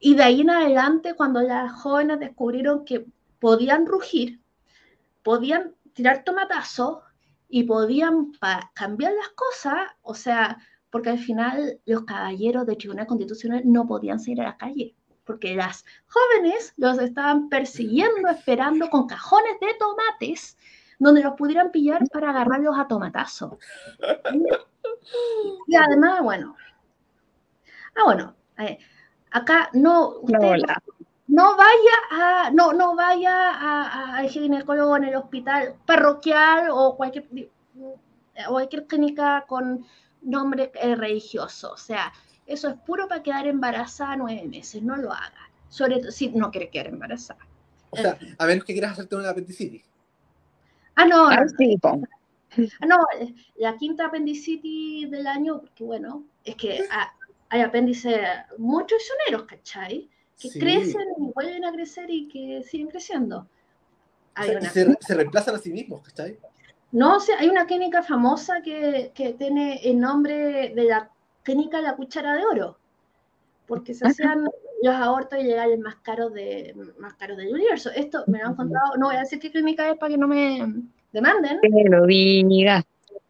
[0.00, 3.06] Y de ahí en adelante, cuando las jóvenes descubrieron que
[3.38, 4.40] podían rugir,
[5.22, 6.98] podían tirar tomatazos
[7.48, 8.32] y podían
[8.74, 10.58] cambiar las cosas, o sea,
[10.90, 14.94] porque al final los caballeros del Tribunal Constitucional no podían salir a la calle,
[15.24, 20.56] porque las jóvenes los estaban persiguiendo, esperando con cajones de tomates
[21.02, 23.54] donde los pudieran pillar para agarrarlos a tomatazos.
[25.66, 26.56] Y además, bueno.
[27.96, 28.36] Ah, bueno.
[28.58, 28.78] Eh,
[29.32, 30.20] acá no.
[31.26, 32.50] no, vaya a.
[32.52, 37.26] No, no vaya al ginecólogo en el hospital parroquial o cualquier,
[37.80, 37.98] o
[38.52, 39.84] cualquier clínica con
[40.20, 41.72] nombre eh, religioso.
[41.72, 42.12] O sea,
[42.46, 44.82] eso es puro para quedar embarazada nueve meses.
[44.82, 45.50] No lo haga.
[45.68, 47.44] Sobre todo si no quiere quedar embarazada.
[47.90, 49.91] O sea, a menos que quieras hacerte una apendicitis.
[50.96, 51.28] Ah, no.
[51.28, 51.76] Ah, sí,
[52.80, 52.98] Ah, no,
[53.56, 56.84] la quinta apendicitis del año, porque bueno, es que
[57.48, 58.20] hay apéndices
[58.58, 60.08] muy traicioneros, ¿cachai?
[60.38, 63.46] Que crecen y vuelven a crecer y que siguen creciendo.
[64.70, 66.38] se, reemplazan a sí mismos, ¿cachai?
[66.90, 71.10] No, o hay una clínica famosa que, que, tiene el nombre de la
[71.42, 72.78] clínica La Cuchara de Oro,
[73.66, 74.46] porque se hacían
[74.82, 77.90] los abortos ilegales más caros, de, más caros del universo.
[77.94, 80.26] Esto me lo han contado, no voy a decir qué clínica es para que no
[80.26, 80.58] me
[81.12, 81.60] demanden.
[81.60, 82.84] Que lo diga.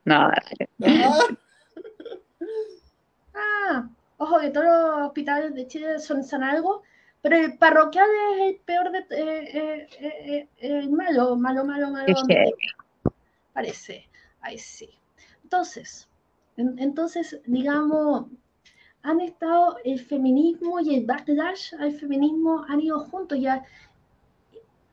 [0.05, 0.31] No,
[3.35, 3.88] Ah,
[4.19, 6.83] ojo que todos los hospitales de Chile son, son algo,
[7.23, 12.15] pero el parroquial es el peor de eh, eh, eh, malo, malo, malo, malo.
[13.53, 14.09] Parece.
[14.41, 14.91] Ay, sí.
[15.43, 16.09] Entonces,
[16.57, 18.27] entonces, digamos,
[19.03, 23.65] han estado el feminismo y el backlash al feminismo han ido juntos ya.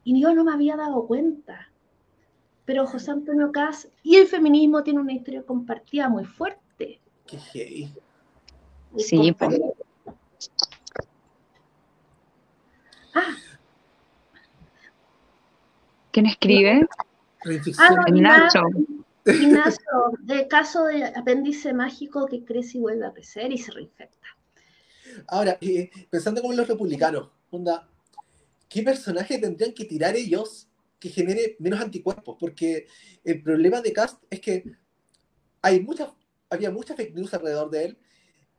[0.04, 1.70] Y yo no me había dado cuenta
[2.70, 7.02] pero José Antonio Cas y el feminismo tienen una historia compartida muy fuerte.
[7.26, 7.92] Qué gay.
[8.96, 9.60] Sí, pues.
[13.16, 13.36] Ah.
[16.12, 16.88] ¿Quién escribe?
[17.80, 18.62] Ah, no, Ignacio.
[19.30, 19.86] Ignacio,
[20.22, 24.28] del caso del apéndice mágico que crece y vuelve a crecer y se reinfecta.
[25.28, 27.90] Ahora, eh, pensando como los republicanos, onda,
[28.68, 30.70] ¿qué personaje tendrían que tirar ellos
[31.00, 32.88] que genere menos anticuerpos, porque
[33.24, 34.66] el problema de Cast es que
[35.62, 36.14] hay mucha,
[36.50, 37.98] había mucha fake news alrededor de él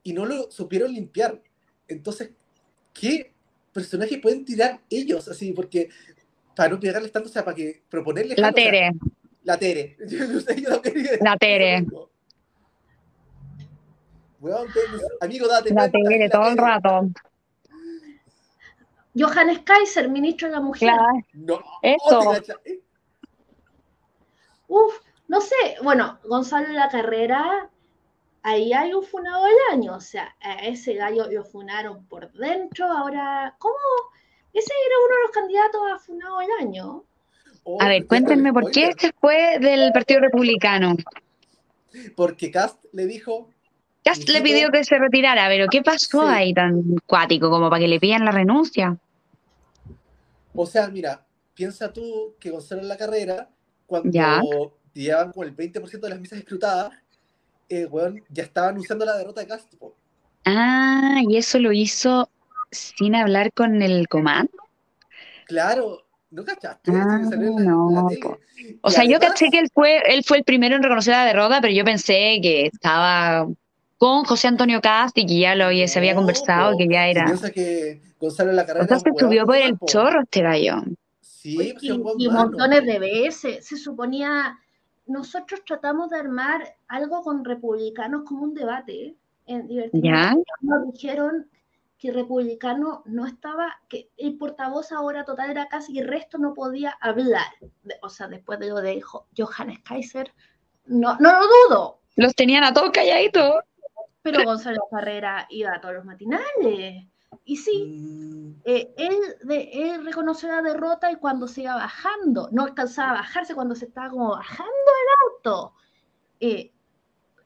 [0.03, 1.43] y no lo supieron limpiar.
[1.87, 2.31] Entonces,
[2.95, 3.33] ¿qué
[3.73, 5.29] personaje pueden tirar ellos?
[5.29, 5.91] Así, porque
[6.57, 8.39] para no pegarles tanto, o sea, para que proponerles...
[8.39, 8.93] La Tere.
[9.45, 9.97] La Tere.
[10.07, 11.87] Yo no sé, yo no quería decir La Tere.
[14.41, 14.57] Tere,
[15.21, 17.09] amigo, date La Tere la todo el rato.
[19.19, 20.89] Johannes Kaiser, ministro de la Mujer.
[20.89, 21.05] Claro.
[21.33, 22.35] No, Eso.
[22.65, 22.81] eh,
[24.69, 27.69] Uf, no sé, bueno, Gonzalo de la Carrera,
[28.43, 32.87] ahí hay un funado del año, o sea, a ese gallo lo funaron por dentro,
[32.87, 33.75] ahora, ¿cómo?
[34.53, 37.05] Ese era uno de los candidatos a funado del año.
[37.79, 40.97] A ver, cuéntenme por qué este fue del Partido Republicano.
[42.17, 43.51] Porque Cast le dijo,
[44.05, 46.33] Cast le pidió que se retirara, pero ¿qué pasó Sí.
[46.33, 48.97] ahí tan cuático como para que le pidan la renuncia?
[50.53, 53.49] o sea, mira, piensa tú que Gonzalo en la carrera,
[53.87, 54.41] cuando Ya.
[54.93, 56.93] llevaban con el 20% de las misas escrutadas,
[57.69, 59.73] el weón ya estaba anunciando la derrota de Cast.
[60.45, 62.29] Ah, y eso lo hizo
[62.71, 64.51] sin hablar con el comando.
[65.47, 66.91] Claro, ¿no cachaste?
[66.95, 68.09] Ah, no.
[68.83, 71.25] O sea, yo además- caché que él fue, él fue el primero en reconocer la
[71.25, 73.47] derrota, pero yo pensé que estaba
[73.99, 76.79] con José Antonio Cast y que ya lo se había No, conversado, po.
[76.79, 77.25] que ya era.
[77.27, 78.85] piensa que Gonzalo en la carrera.
[78.85, 79.87] Entonces subió por el po.
[79.87, 80.83] chorro este gallo.
[81.21, 82.49] Sí, pues, y, y mano.
[82.51, 84.59] montones de veces, se suponía,
[85.07, 89.15] nosotros tratamos de armar algo con republicanos como un debate,
[89.47, 90.03] en divertido.
[90.05, 90.35] ¿Ya?
[90.61, 91.47] Nos dijeron
[92.01, 96.55] que republicano no estaba, que el portavoz ahora total era casi y el resto no
[96.55, 97.45] podía hablar.
[97.83, 100.33] De- O sea, después de lo de Jo- Johannes Kaiser,
[100.87, 103.55] no, no lo dudo, Los tenían a todos calladitos.
[104.23, 107.07] pero Gonzalo Carrera iba a todos los matinales.
[107.45, 112.49] Y sí, Mm, eh, él, de, él reconoció la derrota y cuando se iba bajando,
[112.51, 115.75] no alcanzaba a bajarse cuando se estaba como bajando el auto.
[116.41, 116.73] Eh,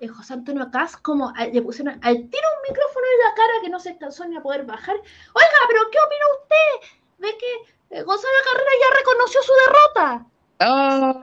[0.04, 3.52] eh, José Antonio Cas como a- le pusieron al tiro un micrófono en la cara
[3.62, 4.96] que no se alcanzó ni a poder bajar.
[4.96, 6.88] Oiga, pero ¿qué opina usted
[7.18, 10.26] de que eh, Gonzalo Carrera ya reconoció su derrota?
[10.60, 11.20] Oh,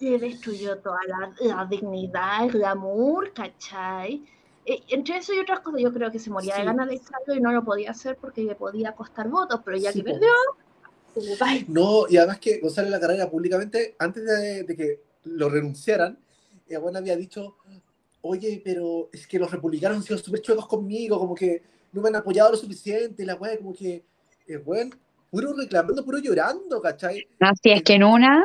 [0.00, 4.24] Le destruyó toda la, la dignidad, el glamour, ¿cachai?
[4.64, 7.34] Eh, entre eso y otras cosas, yo creo que se moría de ganas de echarlo
[7.34, 10.30] y no lo podía hacer porque le podía costar votos, pero ya Sí, que perdió,
[11.14, 11.64] pues, bye.
[11.68, 16.18] No, y además que Gonzalo en la carrera públicamente, antes de, de que lo renunciaran,
[16.68, 17.56] el weón había dicho,
[18.22, 21.62] oye, pero es que los republicanos han sido súper chuecos conmigo, como que
[21.92, 24.04] no me han apoyado lo suficiente, la weá, como que
[24.46, 24.94] el weón
[25.30, 27.26] puro reclamando, puro llorando, ¿cachai?
[27.40, 28.44] Así es que en una,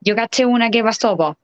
[0.00, 1.36] yo caché una que pasó, po,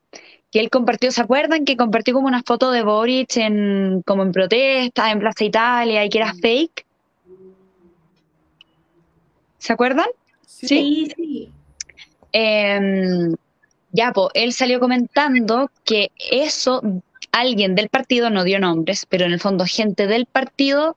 [0.50, 1.64] que él compartió, ¿se acuerdan?
[1.64, 6.08] Que compartió como una foto de Boric en, como en protesta, en Plaza Italia, y
[6.08, 6.86] que era fake.
[9.58, 10.06] ¿Se acuerdan?
[10.46, 11.52] Sí, Sí, sí.
[12.32, 13.30] Eh,
[13.92, 16.82] ya, pues, él salió comentando que eso,
[17.32, 20.96] alguien del partido, no dio nombres, pero en el fondo gente del partido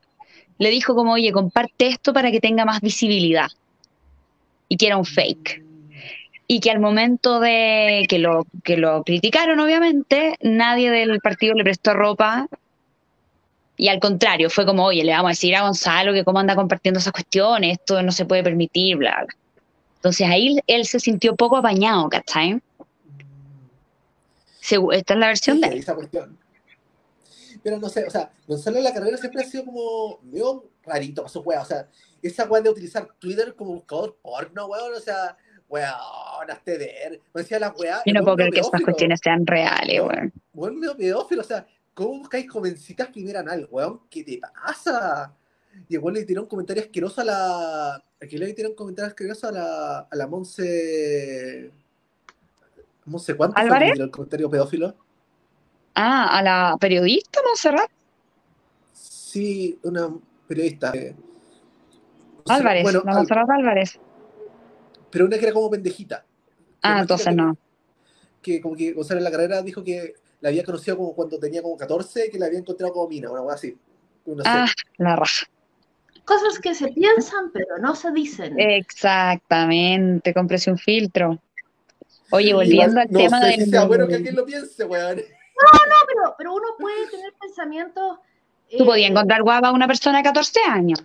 [0.58, 3.48] le dijo como, oye, comparte esto para que tenga más visibilidad.
[4.68, 5.62] Y que era un fake.
[6.46, 11.64] Y que al momento de que lo, que lo criticaron, obviamente, nadie del partido le
[11.64, 12.46] prestó ropa.
[13.76, 16.54] Y al contrario, fue como, oye, le vamos a decir a Gonzalo que cómo anda
[16.54, 19.34] compartiendo esas cuestiones, esto no se puede permitir, bla, bla.
[19.96, 22.60] Entonces ahí él se sintió poco apañado, ¿cachai?
[24.92, 25.78] Esta es la versión de Sí, él.
[25.80, 26.38] esa cuestión.
[27.62, 31.22] Pero no sé, o sea, Gonzalo en la carrera siempre ha sido como medio rarito
[31.22, 31.60] para su wea.
[31.62, 31.88] O sea,
[32.22, 35.36] esa wea de utilizar Twitter como buscador porno, weón, o sea,
[35.68, 37.20] weón, hazte ver.
[37.32, 38.02] Me decía la wea.
[38.04, 40.32] Yo no puedo creer que esas cuestiones sean reales, weón.
[40.54, 44.00] Weón, medio pedófilo, o sea, ¿cómo buscáis jovencitas primera anal, weón?
[44.10, 45.36] ¿Qué te pasa?
[45.88, 48.04] Y weón le tiró un comentario asqueroso a la.
[48.20, 51.70] Aquí le tiró un comentario asqueroso a la, a la Monse.
[53.04, 53.98] Monse, ¿cuánto fue que ¿Álvarez?
[53.98, 54.94] el comentario pedófilo?
[55.94, 57.90] Ah, a la periodista Montserrat
[58.92, 60.08] Sí, una
[60.46, 60.92] periodista.
[60.94, 61.14] eh,
[62.48, 63.98] Álvarez, bueno, la al- Montserrat Álvarez.
[65.10, 66.24] pero una que era como pendejita.
[66.82, 67.56] Ah, Una entonces que- no.
[68.40, 71.62] Que como que Gonzalo en la carrera dijo que la había conocido como cuando tenía
[71.62, 73.76] como 14, que la había encontrado como mina, una cosa así.
[74.26, 74.48] No sé.
[74.50, 74.66] Ah,
[74.98, 75.46] la raja.
[76.24, 78.58] Cosas que se piensan, pero no se dicen.
[78.58, 81.40] Exactamente, cómprese un filtro.
[82.32, 83.64] Oye, volviendo al no tema sé del...
[83.64, 85.16] si sea bueno que alguien lo piense, weón.
[85.16, 88.18] pero, pero uno puede tener pensamientos.
[88.76, 91.04] Tú eh, podías encontrar guapa a una persona de 14 años,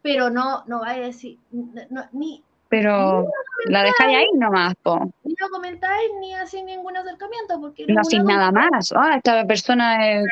[0.00, 1.38] Pero no, no vaya a decir.
[1.50, 3.28] no- no- ni, pero
[3.66, 4.98] la dejáis ahí nomás, po.
[5.22, 7.60] ni lo comentáis ni así ningún acercamiento.
[7.60, 8.92] Porque No hacéis adulto- nada más.
[8.96, 10.24] Ah, esta persona es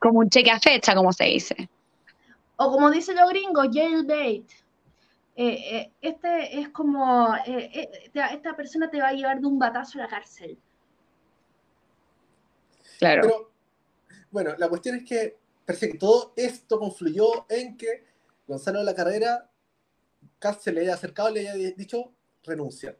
[0.00, 1.68] como un cheque a fecha, como se dice.
[2.56, 4.48] O como dicen los gringos, jailbait.
[5.40, 7.32] Eh, eh, este es como.
[7.46, 10.58] eh, eh, esta persona te va a llevar de un batazo a la cárcel.
[12.98, 13.22] Claro.
[13.22, 13.52] Pero,
[14.32, 18.02] bueno, la cuestión es que, parece que todo esto confluyó en que
[18.48, 19.48] Gonzalo de la Carrera
[20.40, 22.12] casi se le haya acercado y le haya dicho
[22.42, 22.96] renuncia.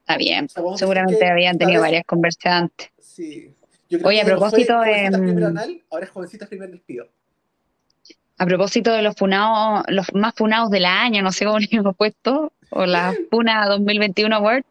[0.00, 0.44] Está bien.
[0.44, 2.90] O sea, a Seguramente que habían tenido vez- varias conversas antes.
[2.98, 3.54] Sí.
[3.88, 7.08] Yo creo Oye, a que fue propósito, primer anal, ahora es jovencitas primer despido.
[8.40, 11.94] A propósito de los funados, los más funados del año, no sé cómo le hemos
[11.94, 14.64] puesto, o la Funa 2021 Award,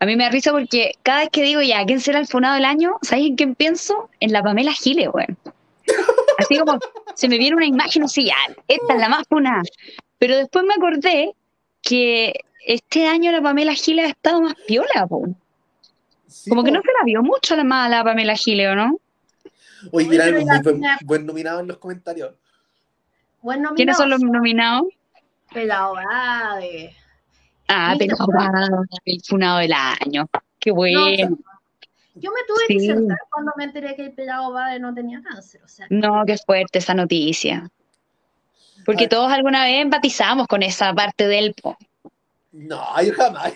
[0.00, 2.54] a mí me da risa porque cada vez que digo ya, ¿quién será el funado
[2.54, 2.92] del año?
[3.02, 4.08] ¿Sabes en quién pienso?
[4.20, 5.36] En la Pamela Giles, weón.
[6.38, 6.78] Así como
[7.14, 8.36] se me viene una imagen así, ya,
[8.68, 9.62] esta es la más funada.
[10.18, 11.34] Pero después me acordé
[11.82, 12.32] que
[12.66, 15.26] este año la Pamela Giles ha estado más piola, po.
[16.26, 18.74] Sí, Como que no se la vio mucho la más a la Pamela Giles, ¿o
[18.74, 18.98] no?
[19.92, 22.32] Oye, mira, muy buen nominado en los comentarios.
[23.44, 24.86] Bueno, ¿Quiénes son los nominados?
[25.52, 26.96] Pelado Bade.
[27.68, 30.26] Ah, pero wow, el funado del año.
[30.58, 31.36] Qué bueno.
[32.14, 35.60] Yo me tuve que sentar cuando me enteré que el pelado Bade no tenía cáncer.
[35.62, 37.70] O sea, No, qué fuerte esa noticia.
[38.86, 41.76] Porque todos alguna vez empatizamos con esa parte del po.
[42.50, 43.52] No, yo jamás.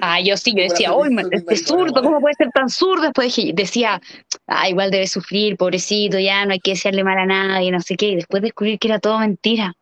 [0.00, 3.02] Ah, yo sí, yo decía, uy, este zurdo, ¿cómo puede ser tan zurdo?
[3.04, 4.00] Después dije- decía,
[4.46, 7.96] ah, igual debe sufrir, pobrecito, ya no hay que desearle mal a nadie, no sé
[7.96, 8.08] qué.
[8.08, 9.74] Y después descubrir que era todo mentira.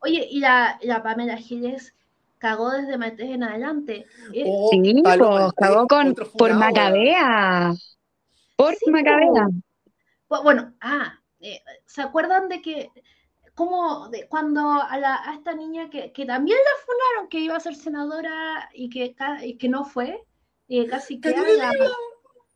[0.00, 1.94] oye, y la, la Pamela Giles
[2.38, 4.06] cagó desde Mates en adelante.
[4.32, 5.18] Eh, Oh, sí, pues,
[5.56, 7.74] cagó con, por funado, Macabea.
[8.56, 9.48] Por Sí, Macabea.
[10.28, 12.90] Bu- Bueno, ah, eh, ¿se acuerdan de que
[13.56, 17.56] como de cuando a, la, a esta niña que, que también la funaron que iba
[17.56, 20.22] a ser senadora y que, y que no fue,
[20.68, 21.72] y casi que la,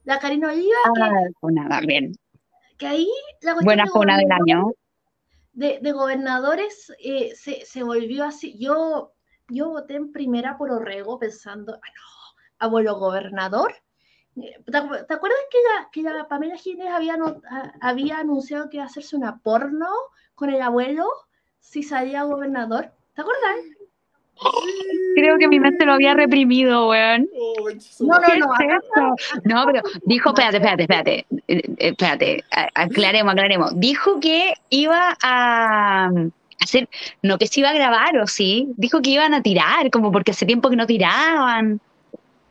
[0.05, 2.13] la Karina Oliva, Ah, funada, bien.
[2.13, 3.09] que, que ahí
[3.41, 4.73] la cuestión Buena de funa del año.
[5.55, 8.59] de, de gobernadores eh, se, se volvió así.
[8.59, 9.15] Yo,
[9.49, 13.73] yo voté en primera por Orrego pensando, ah, no, abuelo gobernador.
[14.37, 18.19] Eh, ¿Te, acu- te acuerdas que la, que la Pamela Giles había, no- a- había
[18.19, 19.89] anunciado que iba a hacerse una porno
[20.41, 21.05] con el abuelo
[21.61, 22.91] si salía gobernador?
[23.15, 23.57] ¿Te acuerdas?
[25.15, 27.29] Creo que mi mente lo había reprimido, weón.
[27.39, 27.69] Oh,
[28.01, 29.45] No, no, ¿Qué no, es?
[29.45, 32.43] No, pero dijo, espérate, espérate, espérate, eh, eh, espérate,
[32.75, 33.79] aclaremos, aclaremos.
[33.79, 36.11] Dijo que iba a
[36.59, 36.89] hacer,
[37.23, 40.31] no que se iba a grabar o sí, dijo que iban a tirar, como porque
[40.31, 41.83] hace tiempo que no tiraban.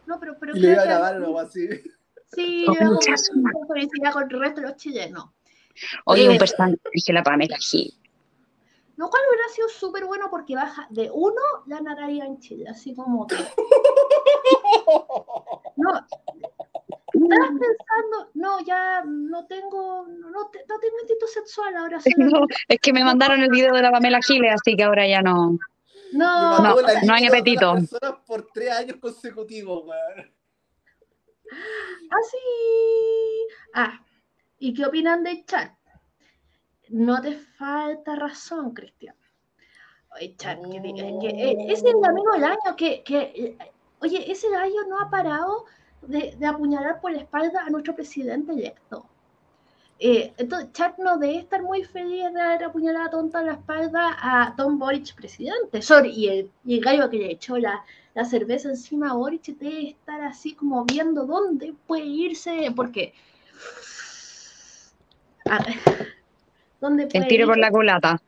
[0.05, 1.67] No, pero, pero Y le iba a grabar o algo así.
[2.35, 5.25] Sí, Con yo con el resto de los chilenos.
[6.05, 6.77] Oye, Eh, un personaje,
[7.07, 7.93] la Pamela Gil.
[8.97, 12.93] Lo cual hubiera sido súper bueno porque baja de uno la nararia en Chile, así
[12.93, 13.35] como que.
[15.75, 15.93] No,
[17.13, 21.99] estabas pensando, no, ya no tengo, no, te- no tengo instinto sexual ahora.
[22.17, 25.21] No, es que me mandaron el video de la Pamela Giles, así que ahora ya
[25.21, 25.57] no.
[26.11, 27.75] No, No, no hay apetito.
[28.25, 30.33] por tres años consecutivos, weón.
[32.09, 32.37] así.
[33.73, 33.99] Ah,
[34.59, 35.71] ¿y qué opinan del chat?
[36.89, 39.15] No te falta razón, Cristian.
[40.15, 40.81] Oye, chat, que,
[41.19, 43.57] que- eh, es el amigo del año que, eh,
[44.01, 45.65] oye, ese gallo no ha parado
[46.01, 49.05] de, de apuñalar por la espalda a nuestro presidente electo.
[49.99, 54.55] Eh, entonces, Chat no debe estar muy feliz de haber apuñalado tonta la espalda a
[54.55, 55.81] Tom Boric, presidente.
[55.81, 57.83] Sorry, y, el, y el gallo que le echó la,
[58.15, 63.13] la cerveza encima a Boric debe estar así como viendo dónde puede irse, porque.
[65.49, 65.75] A ver,
[66.79, 68.21] ¿Dónde puede El tiro por la culata.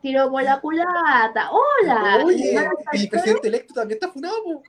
[0.00, 1.50] Tiro por la culata.
[1.50, 2.22] ¡Hola!
[2.24, 2.54] Oye, el
[2.84, 4.62] Salcedo presidente electo también está funado, po.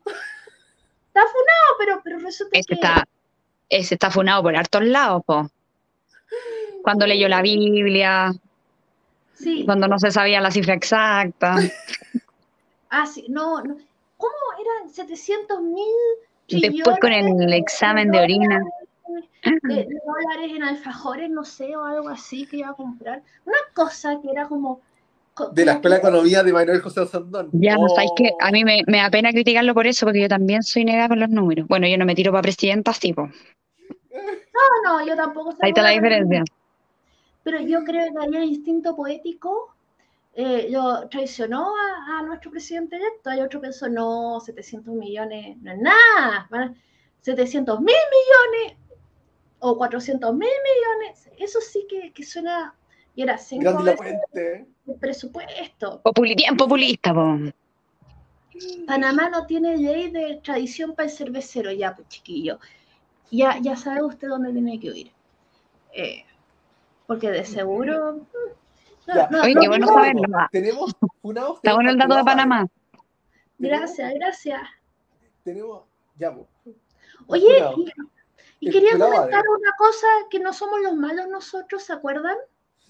[1.08, 2.74] Está funado, pero, pero resulta Ese que.
[2.76, 3.08] está,
[3.70, 5.50] ese está funado por hartos lados, po.
[6.84, 8.34] Cuando leyó la Biblia,
[9.34, 9.64] Sí.
[9.66, 11.56] cuando no se sabía la cifra exacta.
[12.96, 13.76] Ah, sí, no, no.
[14.18, 15.88] ¿Cómo eran 700 mil
[16.48, 18.62] Después con el examen de orina.
[19.64, 23.22] De, de dólares en alfajores, no sé, o algo así que iba a comprar.
[23.46, 24.80] Una cosa que era como.
[25.34, 27.50] co- De la Escuela de Economía de Manuel José Sandón.
[27.52, 27.90] Ya, Oh.
[27.90, 30.86] ¿sabes que A mí me, me da pena criticarlo por eso, porque yo también soy
[30.86, 31.68] negada con los números.
[31.68, 33.30] Bueno, yo no me tiro para presidenta, sí, po.
[34.12, 36.44] No, no, yo tampoco sé Ahí está la diferencia.
[37.44, 39.76] Pero yo creo que ahí el instinto poético
[40.36, 43.30] eh, lo traicionó a, a nuestro presidente electo.
[43.30, 46.48] Hay otro pensó, no, 700 millones no es nada.
[46.50, 46.74] van a-
[47.22, 48.78] 700 mil millones
[49.66, 51.30] o 400 mil millones.
[51.38, 52.76] Eso sí que, que suena.
[53.16, 54.66] Y era cinco veces puente.
[54.88, 56.02] el presupuesto.
[56.04, 57.38] Populi- bien populista, po.
[58.88, 62.60] Panamá no tiene ley de tradición para el cervecero, ya, pues chiquillo.
[63.32, 65.12] Ya, ya sabe usted dónde tiene que ir.
[65.94, 66.24] Eh,
[67.08, 68.14] porque de seguro.
[68.14, 68.28] mm,
[69.08, 69.28] no, Ya.
[69.30, 70.22] no, Oye, no, qué bueno no, saberlo.
[70.52, 70.92] Tenemos
[71.22, 71.56] funados.
[71.58, 72.68] Está bueno el dato de Panamá.
[73.60, 74.62] Gracias, gracias.
[75.44, 75.84] Tenemos.
[76.18, 76.48] Ya, po.
[77.28, 77.64] Oye.
[78.68, 79.50] Y, quería pelado, comentar ¿eh?
[79.60, 82.38] una cosa, que no somos los malos nosotros, ¿se acuerdan?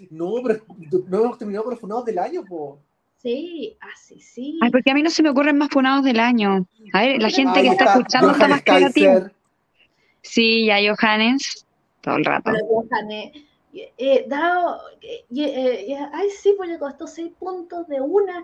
[0.10, 0.64] No, pero
[1.08, 2.80] no hemos terminado con los funados del año, po.
[3.18, 4.60] Sí, así sí.
[4.62, 6.68] Ay, porque a mí no se me ocurren más funados del año.
[6.92, 9.32] A ver, la gente Ahí que está está, escuchando está más creativa.
[10.22, 11.66] Sí, ya Johannes,
[12.02, 12.52] todo el rato.
[12.52, 13.32] Pero Johannes,
[13.74, 18.44] eh, eh, dado, eh, eh, eh, ay sí, pues le costó seis puntos de una.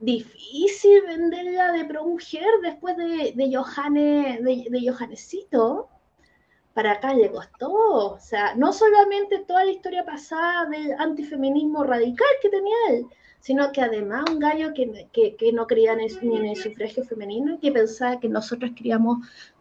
[0.00, 5.88] Difícil venderla de pro mujer después de, de Johannes, de, de Johannesito.
[6.74, 7.70] Para acá le costó.
[7.70, 13.06] O sea, no solamente toda la historia pasada del antifeminismo radical que tenía él,
[13.40, 16.56] sino que además un gallo que, que, que no creía en el- ni en el
[16.56, 19.18] sufragio femenino, que pensaba que nosotros queríamos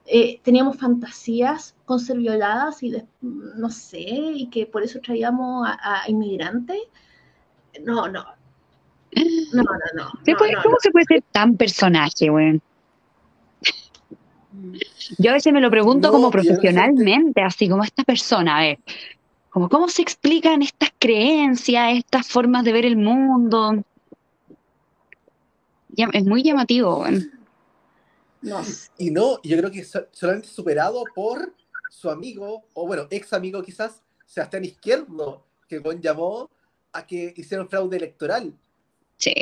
[0.07, 5.67] eh, teníamos fantasías con ser violadas y de- no sé, y que por eso traíamos
[5.67, 6.79] a, a inmigrantes.
[7.83, 8.25] No, no.
[9.53, 10.11] No, no, no.
[10.25, 12.61] ¿Se no, puede- no, ¿Cómo se puede ser tan personaje, weón?
[15.17, 18.79] Yo a veces me lo pregunto No, como profesionalmente, así como esta persona, a ver,
[19.49, 23.83] como cómo se explican estas creencias, estas formas de ver el mundo.
[26.13, 27.31] Es muy llamativo, weón.
[28.41, 28.89] No sé.
[28.97, 31.53] Y no, yo creo que so- solamente superado por
[31.89, 36.49] su amigo, o bueno, ex amigo quizás, Sebastián Izquierdo, que Gon llamó
[36.93, 38.53] a que hicieron fraude electoral.
[39.17, 39.33] Sí.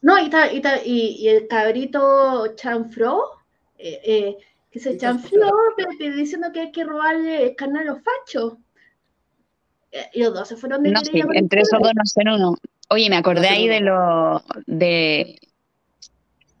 [0.00, 3.20] No, y, ta- y, ta- y- y el cabrito chanfró,
[3.78, 4.36] eh, eh,
[4.70, 5.50] que se Y chanfló
[5.98, 8.54] diciendo que hay que robarle el canal a los fachos.
[9.92, 12.56] Eh, y los dos se fueron de No, sí, entre esos dos no hacen uno.
[12.90, 15.38] Oye, me acordé No ahí de lo de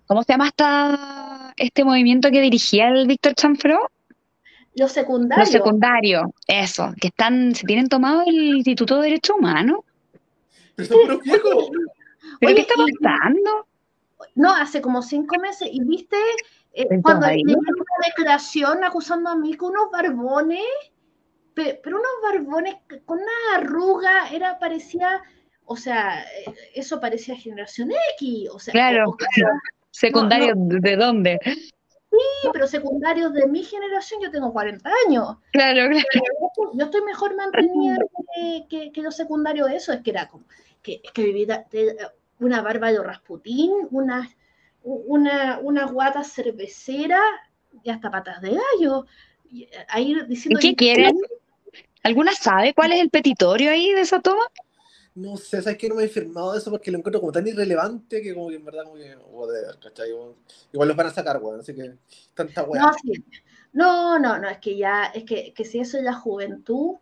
[0.06, 3.90] ¿cómo se llama esta, este movimiento que dirigía el Víctor Chanfró?
[4.74, 5.48] Los Los secundarios.
[5.50, 9.84] secundarios, eso, que están, se tienen tomado el Instituto de Derecho Humano.
[10.76, 11.70] Pero son puros viejos.
[12.40, 13.66] ¿Pero Oye, qué está y- pasando?
[14.34, 15.68] No, hace como cinco meses.
[15.72, 16.16] Y viste,
[16.76, 20.60] eh, ¿En cuando le dieron una declaración acusando a mí con unos barbones,
[21.54, 25.22] pe- pero unos barbones con una arruga, era, parecía,
[25.64, 29.08] o sea, eh, eso parecía generación X, o sea, Claro.
[29.08, 29.48] o- o sea,
[29.90, 31.38] ¿Secundarios de dónde?
[31.44, 35.38] sí, pero secundarios de mi generación, yo tengo 40 años.
[35.52, 36.72] Claro, claro.
[36.74, 37.96] Yo estoy mejor mantenida
[38.34, 40.44] que, que- que los secundarios de eso, es que era como,
[40.82, 41.96] que, es que vivía de-
[42.40, 44.28] una barba de Rasputín, una,
[44.86, 47.20] una, una guata cervecera
[47.82, 49.06] y hasta patas de gallo.
[49.50, 51.18] Y, eh, Ahí ¿Y diciendo, qué quieren?
[52.02, 54.44] ¿Alguna sabe cuál es el petitorio ahí de esa toma?
[55.16, 57.46] No sé, ¿sabes que No me he firmado de eso porque lo encuentro como tan
[57.46, 60.10] irrelevante que como que en verdad como que, joder, ¿cachai?
[60.72, 61.94] Igual los van a sacar, weón, así que
[62.34, 62.82] tanta weá.
[62.82, 63.24] No, sí.
[63.72, 66.96] no, no, no, es que ya, es que, que si eso es la juventud,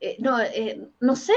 [0.00, 1.34] eh, no, eh, no sé,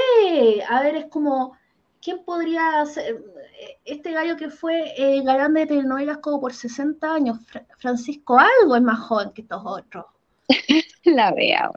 [0.68, 1.56] a ver, es como,
[2.00, 3.16] ¿quién podría ser?
[3.60, 8.38] Eh, Este gallo que fue eh, galán de telenovelas como por 60 años, Fra- Francisco
[8.38, 10.06] Algo es más joven que estos otros.
[11.04, 11.70] La vea.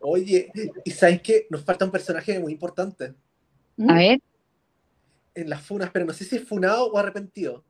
[0.00, 0.50] Oye,
[0.84, 1.46] ¿y sabes qué?
[1.50, 3.14] Nos falta un personaje muy importante
[3.76, 3.90] ¿Mm?
[3.90, 4.20] A ver,
[5.34, 7.64] en las funas, pero no sé si es funado o arrepentido.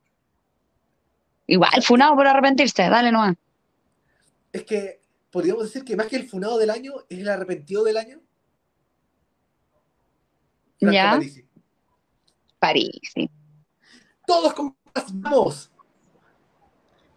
[1.46, 3.36] igual, funado por arrepentirse, dale nomás.
[4.52, 7.96] Es que podríamos decir que más que el funado del año, es el arrepentido del
[7.98, 8.20] año.
[10.78, 11.10] Franco Ya.
[11.10, 11.44] Parisi.
[12.62, 13.28] París, sí.
[14.24, 14.76] Todos con
[15.14, 15.68] vamos.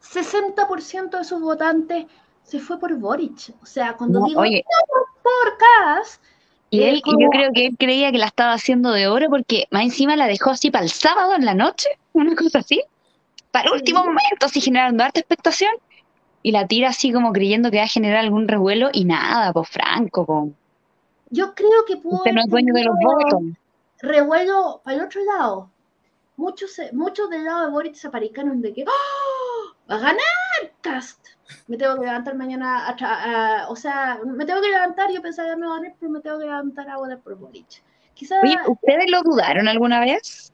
[0.01, 2.05] 60% de sus votantes
[2.43, 3.53] se fue por Boric.
[3.61, 4.63] O sea, cuando No, digo oye,
[5.21, 6.19] por Cas,
[6.71, 9.65] y él, y yo creo que él creía que la estaba haciendo de oro porque
[9.69, 12.81] más encima la dejó así para el sábado en la noche, una cosa así.
[13.51, 14.07] Para el último Sí.
[14.07, 15.71] momento, así generando harta expectación.
[16.41, 19.69] Y la tira así como creyendo que va a generar algún revuelo y nada, pues
[19.69, 20.49] Franco, po.
[21.29, 23.41] yo creo que pudo Usted no es dueño de los votos.
[23.99, 25.71] Revuelo para el otro lado.
[26.37, 29.73] Muchos, muchos del lado de Boric se aparicaron de que ¡Oh!
[29.89, 30.19] ¡Va a ganar
[30.81, 31.25] Cast!
[31.67, 33.19] Me tengo que levantar mañana a tra-
[33.65, 36.11] a- o sea, me tengo que levantar, yo pensaba que no iba a ganar, pero
[36.11, 37.83] me tengo que levantar a votar por Boric.
[38.13, 40.51] Quizás Oye, ¿ustedes lo dudaron alguna vez?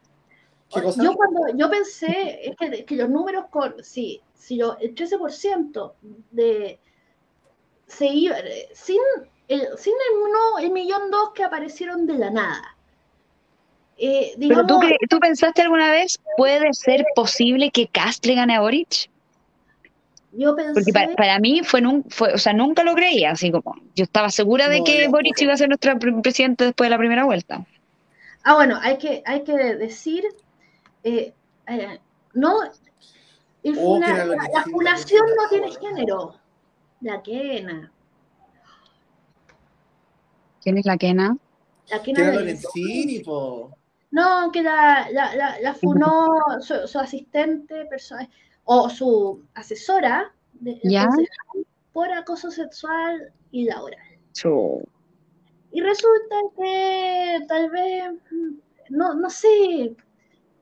[0.74, 5.94] Yo cuando yo pensé es que, que los números con sí, si lo, el 13%
[6.32, 6.80] de
[7.88, 9.02] se iba eh, sin
[9.50, 12.78] el, sin el, uno, el millón dos que aparecieron de la nada.
[14.04, 18.56] Eh, ¿Pero tú, cre- tú pensaste alguna vez, puede ser posible que Cast le gane
[18.56, 19.10] a Boric?
[20.34, 23.52] yo pensé, Porque para, para mí fue, nun- fue, o sea, nunca lo creía, así
[23.52, 26.88] como, yo estaba segura de No, que Boric iba a ser nuestro pre- presidente después
[26.88, 27.64] de la primera vuelta.
[28.44, 30.24] ah bueno, hay que, hay que decir,
[31.04, 31.34] eh,
[31.68, 32.00] eh,
[32.34, 32.60] no,
[33.64, 36.36] Oh, la, la no tiene género.
[37.02, 37.92] La quena,
[40.64, 41.38] ¿Quién es la quena?
[41.90, 43.72] la Que quena Lorenzini, po.
[44.12, 46.28] No, que la, la, la, la funó
[46.60, 48.28] su, su asistente perso-
[48.66, 50.32] o su asesora
[51.94, 54.00] por acoso sexual y laboral.
[55.72, 58.54] Y resulta que tal vez, mm,
[58.90, 59.48] no, no sé,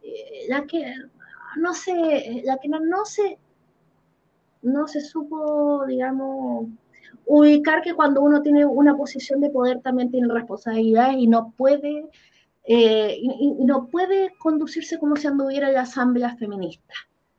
[0.03, 0.93] eh, ya que
[1.57, 3.37] no sé, ya que no, no se
[4.61, 6.67] no se supo, digamos,
[7.25, 12.05] ubicar que cuando uno tiene una posición de poder también tiene responsabilidades y no puede
[12.71, 16.93] eh, y, no puede conducirse como si anduviera la asamblea feminista,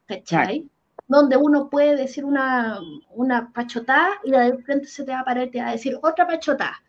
[0.07, 0.68] ¿cachai?
[1.07, 5.24] Donde uno puede decir una, una pachotada y la de frente se te va a
[5.24, 6.83] parar y te va a decir otra pachotada.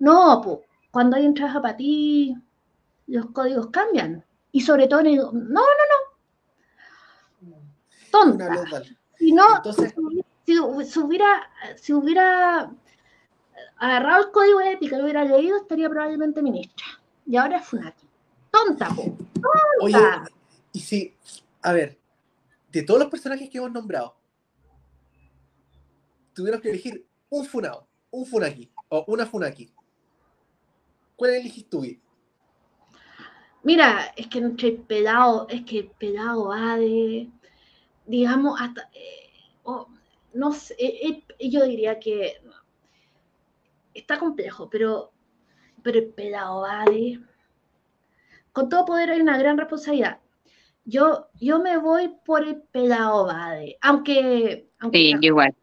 [0.00, 0.58] No, pues,
[0.90, 2.34] cuando hay un trabajo para ti,
[3.06, 4.24] los códigos cambian.
[4.50, 5.62] Y sobre todo, no, no,
[7.40, 7.56] no.
[8.10, 8.64] Tonta.
[9.16, 9.44] Si no,
[10.44, 10.58] si,
[10.98, 12.72] hubiera, si hubiera
[13.76, 16.84] agarrado el código ético y lo hubiera leído, estaría probablemente ministra.
[17.26, 18.06] Y ahora es Funaki.
[18.50, 19.02] Tonta, po.
[19.02, 19.48] Tonta.
[19.80, 19.98] Oye,
[20.72, 21.16] y si,
[21.62, 21.98] a ver,
[22.70, 24.16] de todos los personajes que hemos nombrado,
[26.34, 29.72] tuvieras que elegir un Funao, un Funaki o una Funaki.
[31.16, 31.84] ¿Cuál elegís tú?
[33.62, 37.30] Mira, es que entre el pelado, es que el pelado va de,
[38.04, 39.30] digamos, hasta, eh,
[40.34, 42.42] no sé, eh, eh, yo diría que
[43.94, 45.13] está complejo, pero,
[45.84, 47.20] pero el pelado vale.
[48.52, 50.18] Con todo poder hay una gran responsabilidad.
[50.84, 55.54] Yo, yo me voy por el pelado Bade, aunque, aunque sí, igual.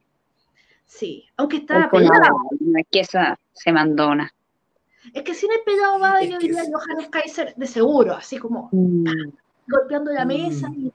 [0.86, 2.38] Sí, aunque está pelado.
[2.78, 4.34] es que esa se mandona.
[5.14, 9.06] Es que sin el pelado Bade yo diría Johannes Kaiser de seguro, así como mm.
[9.68, 10.88] golpeando la mesa mm.
[10.88, 10.94] y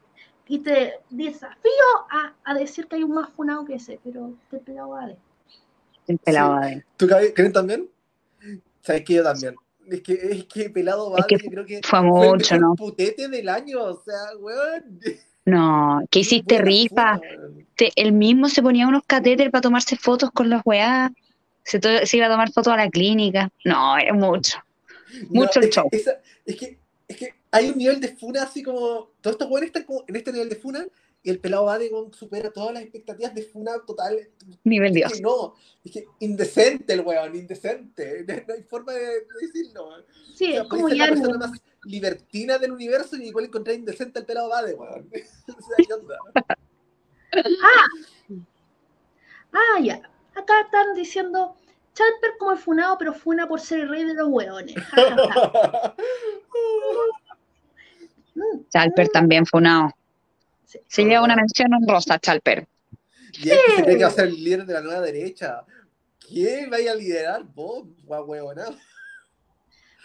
[0.49, 1.73] y te desafío
[2.11, 5.19] a, a, decir que hay un más funado que ese, pero te pelado Ade.
[6.07, 6.85] El pelado Ade.
[6.97, 7.91] ¿Tú creen también?
[8.87, 9.57] Sabes que yo también.
[9.91, 12.75] Es que, es que pelado es que creo que fue mucho, el ¿no?
[12.77, 15.01] putete del año, o sea, weón.
[15.45, 17.21] No, ¿qué hiciste rifa?
[17.79, 21.13] él mismo se ponía unos catéteres para tomarse fotos con los weá.
[21.65, 23.51] Se, se, iba a tomar fotos a la clínica.
[23.65, 24.59] No, es mucho.
[25.31, 25.89] Mucho el show.
[25.93, 26.79] es que
[27.09, 29.11] es que hay un nivel de funa así como.
[29.21, 30.87] Todos estos buenos están como en este nivel de funa
[31.27, 34.17] y el pelado de supera todas las expectativas de funa total.
[34.63, 35.13] Nivel Dios.
[35.13, 35.55] Que no,
[35.85, 38.25] es que indecente el weón, indecente.
[38.47, 40.05] No hay forma de, decirlo.
[40.37, 41.09] Sí, es como ya.
[41.09, 45.11] la persona más libertina del universo y igual encontré indecente el pelado va de weón.
[45.49, 46.17] o sea, ¿qué onda?
[47.65, 47.87] ah,
[49.53, 49.97] ah, ya.
[50.37, 51.57] Acá están diciendo
[51.93, 54.77] Chalper como el funado, pero funa por ser el rey de los hueones.
[58.71, 59.91] Chalper también funado.
[60.87, 62.67] Se lleva una mención honrosa, Chalper.
[63.33, 65.65] Y es que se cree que ser el líder de la nueva derecha.
[66.27, 67.45] ¿Quién vaya a liderar?
[67.55, 68.77] Vos, hueonado.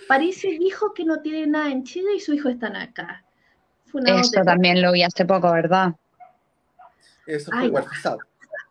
[0.07, 3.23] París dijo que no tiene nada en Chile y su hijo está acá.
[4.05, 5.93] Eso también lo vi hace poco, ¿verdad?
[7.25, 7.85] Eso fue igual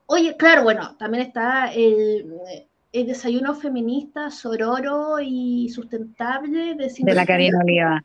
[0.07, 2.35] Oye, claro, bueno, también está el,
[2.93, 8.05] el desayuno feminista, sororo y sustentable de, de la Karina Oliva.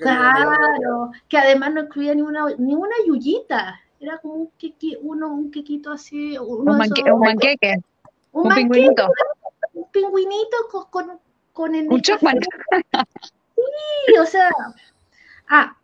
[0.00, 5.32] Claro, que además no incluía ni una, ni una yuyita, era como un, quequi, uno,
[5.32, 6.36] un quequito así.
[6.38, 7.76] un, manque, un manqueque.
[8.32, 9.08] Un, un pingüinito.
[9.72, 11.20] Un pingüinito con, con,
[11.52, 11.88] con el.
[11.88, 12.46] Un chocolate.
[14.06, 14.50] Sí, o sea.
[15.48, 15.76] Ah.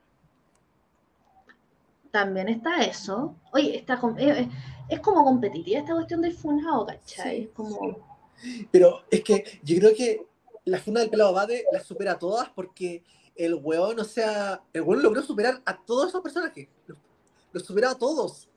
[2.10, 3.34] También está eso.
[3.52, 4.46] Oye, está, es,
[4.88, 7.42] es como competitiva esta cuestión del funado, ¿cachai?
[7.42, 8.14] Es como
[8.70, 10.26] pero es que yo creo que
[10.64, 13.02] la funda del pelado Bade la supera todas porque
[13.36, 16.68] el weón, o sea, el weón logró superar a todos esos personajes.
[16.86, 16.98] Los,
[17.52, 18.48] los superó a todos.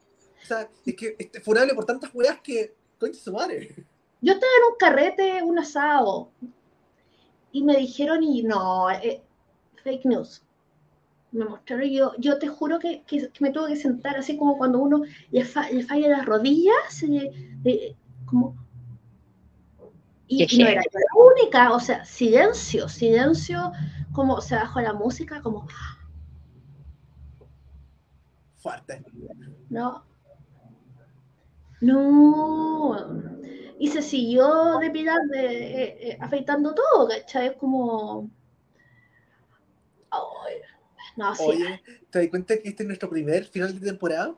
[0.44, 3.76] O sea, es que es funable por tantas weas que coño su madre.
[4.22, 6.32] Yo estaba en un carrete, un asado,
[7.52, 9.22] y me dijeron, y no, eh,
[9.84, 10.44] fake news.
[11.32, 14.80] Me mostraron, yo, yo te juro que, que, me tuve que sentar así como cuando
[14.80, 17.04] uno le, falla las rodillas,
[18.26, 18.56] como
[20.28, 23.72] y, no era la única, o sea, silencio, silencio,
[24.12, 25.68] como se bajó la música, como.
[28.58, 29.04] Fuerte.
[29.70, 30.04] No.
[31.80, 33.24] No.
[33.80, 37.48] Y se siguió depilando, de, eh, eh, afeitando todo, ¿cachai?
[37.48, 38.30] Es como.
[41.16, 41.44] no, sí.
[41.48, 44.36] Oye, ¿te das cuenta que este es nuestro primer final de temporada?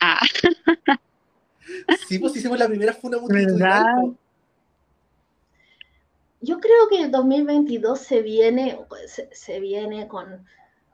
[0.00, 0.20] Ah.
[2.08, 4.16] Sí, pues hicimos la primera funa multitudinal
[6.40, 8.78] yo creo que el 2022 se viene,
[9.32, 10.44] se, viene con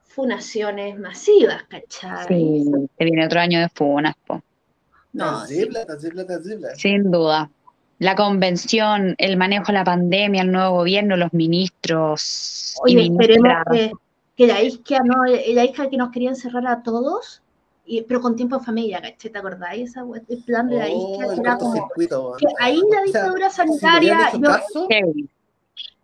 [0.04, 2.26] funaciones masivas, ¿cachai?
[2.28, 2.64] Sí,
[2.96, 4.42] se viene otro año de funas, po.
[5.12, 7.50] No, Sin duda.
[8.00, 12.74] La convención, el manejo de la pandemia, el nuevo gobierno, los ministros.
[12.82, 13.92] Oye, esperemos que,
[14.36, 17.43] que, la isca, no, la isca que nos quería encerrar a todos,
[17.84, 19.30] y, pero con tiempo en familia, ¿cachai?
[19.30, 19.90] ¿Te acordáis?
[19.90, 21.88] Esa, el plan de la isca, oh, que era como.
[22.38, 24.18] Que ahí la dictadura sanitaria.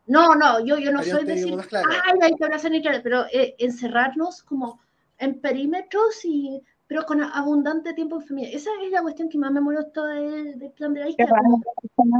[0.06, 1.54] No, no, yo, yo no soy decir,
[1.88, 4.80] ay, abrazar y tal", pero eh, encerrarnos como
[5.18, 8.50] en perímetros y pero con abundante tiempo en familia.
[8.52, 11.24] Esa es la cuestión que más me molestó del, del plan de la isla.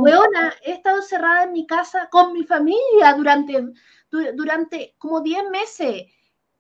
[0.05, 3.61] Weona, he estado encerrada en mi casa con mi familia durante,
[4.09, 6.05] du- durante como 10 meses.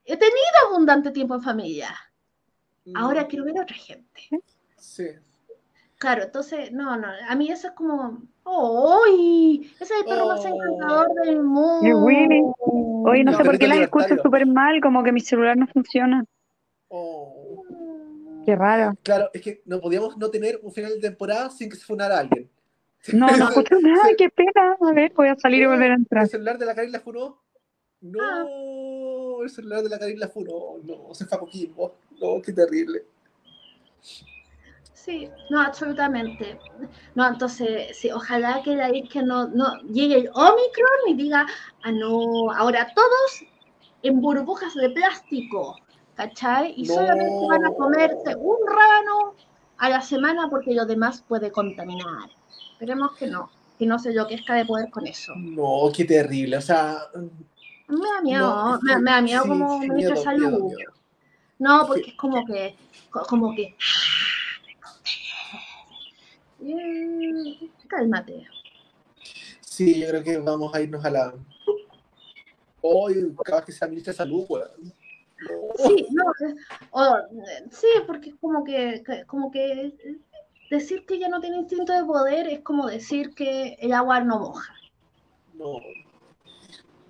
[0.04, 0.36] He tenido
[0.68, 1.94] abundante tiempo en familia.
[2.94, 4.28] Ahora quiero ver a otra gente.
[4.76, 5.06] Sí.
[5.98, 9.70] Claro, entonces, no, no, a mí eso es como, ¡ay!
[9.78, 10.48] Ese es el perro más Oh.
[10.48, 11.80] encantador del mundo.
[11.82, 12.42] Qué Willy.
[13.04, 15.66] Oye, no No, sé por qué las escucho súper mal, como que mi celular no
[15.66, 16.24] funciona.
[16.88, 17.64] Oh.
[18.46, 18.94] Qué raro.
[19.02, 22.18] Claro, es que no podíamos no tener un final de temporada sin que se funara
[22.18, 22.48] alguien.
[23.14, 24.14] No, no escucho nada, Sí.
[24.18, 24.76] qué pena.
[24.80, 26.24] A ver, voy a salir y volver a entrar.
[26.24, 27.38] ¿El celular de la Karin la funó?
[28.02, 29.42] No, Ah.
[29.42, 30.78] el celular de la Karin la funó.
[30.82, 31.94] No, se fue a Coquimbo.
[32.20, 33.04] No, qué terrible.
[34.92, 36.58] Sí, no, absolutamente.
[37.14, 41.46] No, entonces, sí, ojalá que de ahí que no, no llegue el Omicron y diga,
[41.82, 43.44] ah, no, ahora todos
[44.02, 45.76] en burbujas de plástico,
[46.14, 46.74] ¿cachai?
[46.76, 46.94] Y No.
[46.94, 49.34] solamente van a comerse un rábano
[49.78, 52.28] a la semana porque lo demás puede contaminar.
[52.72, 55.32] Esperemos que no, que no se enloquezca de poder con eso.
[55.36, 56.58] No, qué terrible.
[56.58, 56.98] O sea,
[57.88, 60.40] Me da miedo, no, me, me da miedo sí, como sí, ministra de salud.
[60.50, 60.92] miedo, miedo.
[61.60, 62.74] No, porque es como que,
[63.10, 63.76] co- como que.
[66.62, 68.46] Eh, cálmate.
[69.60, 71.34] Sí, yo creo que vamos a irnos a la.
[72.82, 74.70] Hoy, cada vez que sea ministra de salud, weón.
[74.82, 75.86] No.
[75.86, 76.24] Sí, no,
[76.90, 77.16] o,
[77.70, 80.18] sí, porque es como que, como que
[80.70, 84.38] decir que ella no tiene instinto de poder es como decir que el agua no
[84.38, 84.74] moja.
[85.54, 85.78] No.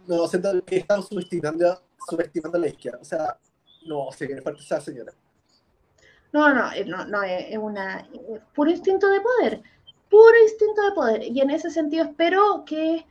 [0.07, 2.99] No, siento que estamos subestimando, subestimando a la izquierda.
[3.01, 3.37] O sea,
[3.87, 5.13] no, se viene fuerte esa señora.
[6.33, 9.63] No, no, eh, no, no, es es una es puro instinto de poder,
[10.09, 11.23] puro instinto de poder.
[11.25, 13.05] Y en ese sentido espero que,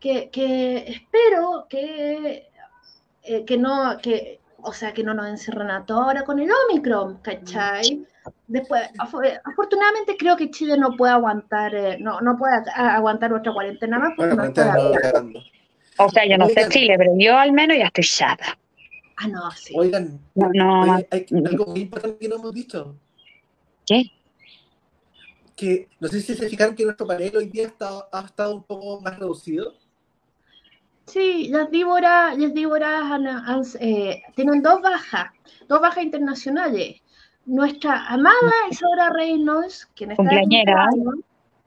[0.00, 2.48] que, que espero que,
[3.22, 6.50] eh, que no, que, o sea, que no nos encierren a toda hora con el
[6.70, 8.04] Omicron, ¿cachai?
[8.46, 13.52] Después, afo- afortunadamente creo que Chile no puede aguantar, eh, no, no puede aguantar otra
[13.52, 15.22] cuarentena más porque Bueno, no está.
[15.98, 16.68] O sea, yo no sé.
[16.70, 18.58] Chile, pero yo al menos ya estoy chata.
[19.16, 19.74] Ah, no, sí.
[19.76, 22.96] Oigan, No, no, oye, hay algo muy importante que no hemos dicho.
[23.86, 24.10] ¿Qué?
[25.56, 28.64] Que no sé si se fijaron que nuestro panel hoy día está, ha estado un
[28.64, 29.74] poco más reducido.
[31.06, 35.26] Sí, las víboras, las víboras han- han- eh, tienen dos bajas,
[35.68, 37.00] dos bajas internacionales.
[37.46, 38.40] Nuestra amada
[38.70, 40.88] Isadora Reynolds, quien está Cumpleañera.
[40.90, 41.24] cumpleaños,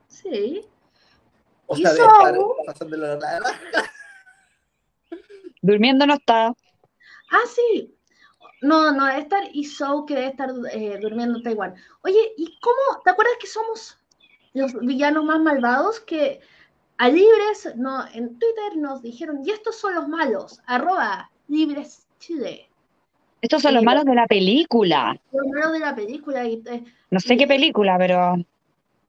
[0.08, 0.62] sí,
[1.70, 2.16] O ¿Y sea, de Saúl?
[2.18, 3.40] estar pasándolo la
[5.62, 6.52] durmiendo no está.
[7.30, 7.94] Ah, sí,
[8.62, 11.74] no, no debe estar Isou, que debe estar eh, durmiendo en Taiwán.
[12.02, 13.96] Oye, ¿y cómo, te acuerdas que somos
[14.54, 16.00] los villanos más malvados?
[16.00, 16.40] Que
[16.96, 22.68] a Libres, no, en Twitter nos dijeron, y estos son los malos, arroba Libres Chile,
[23.40, 25.16] Estos son los malos de la película.
[25.32, 28.34] los malos de la película, y eh, No sé qué película, pero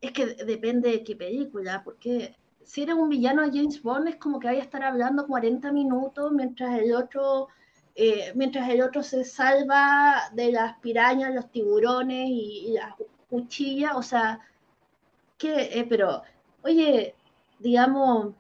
[0.02, 4.08] Es que de- depende de qué película, porque si eres un villano de James Bond
[4.10, 7.48] es como que vaya a estar hablando 40 minutos mientras el otro,
[7.96, 12.94] eh, mientras el otro se salva de las pirañas, los tiburones y, y las
[13.30, 14.40] cuchillas, o sea,
[15.38, 16.22] que, eh, pero,
[16.64, 17.16] oye,
[17.60, 18.34] digamos,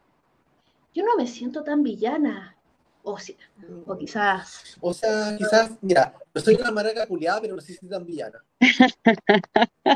[0.93, 2.55] yo no me siento tan villana,
[3.03, 3.37] o, si-
[3.85, 7.87] o quizás, O sea, quizás, mira, no soy una maraca culiada, pero no sé si
[7.87, 8.43] tan villana.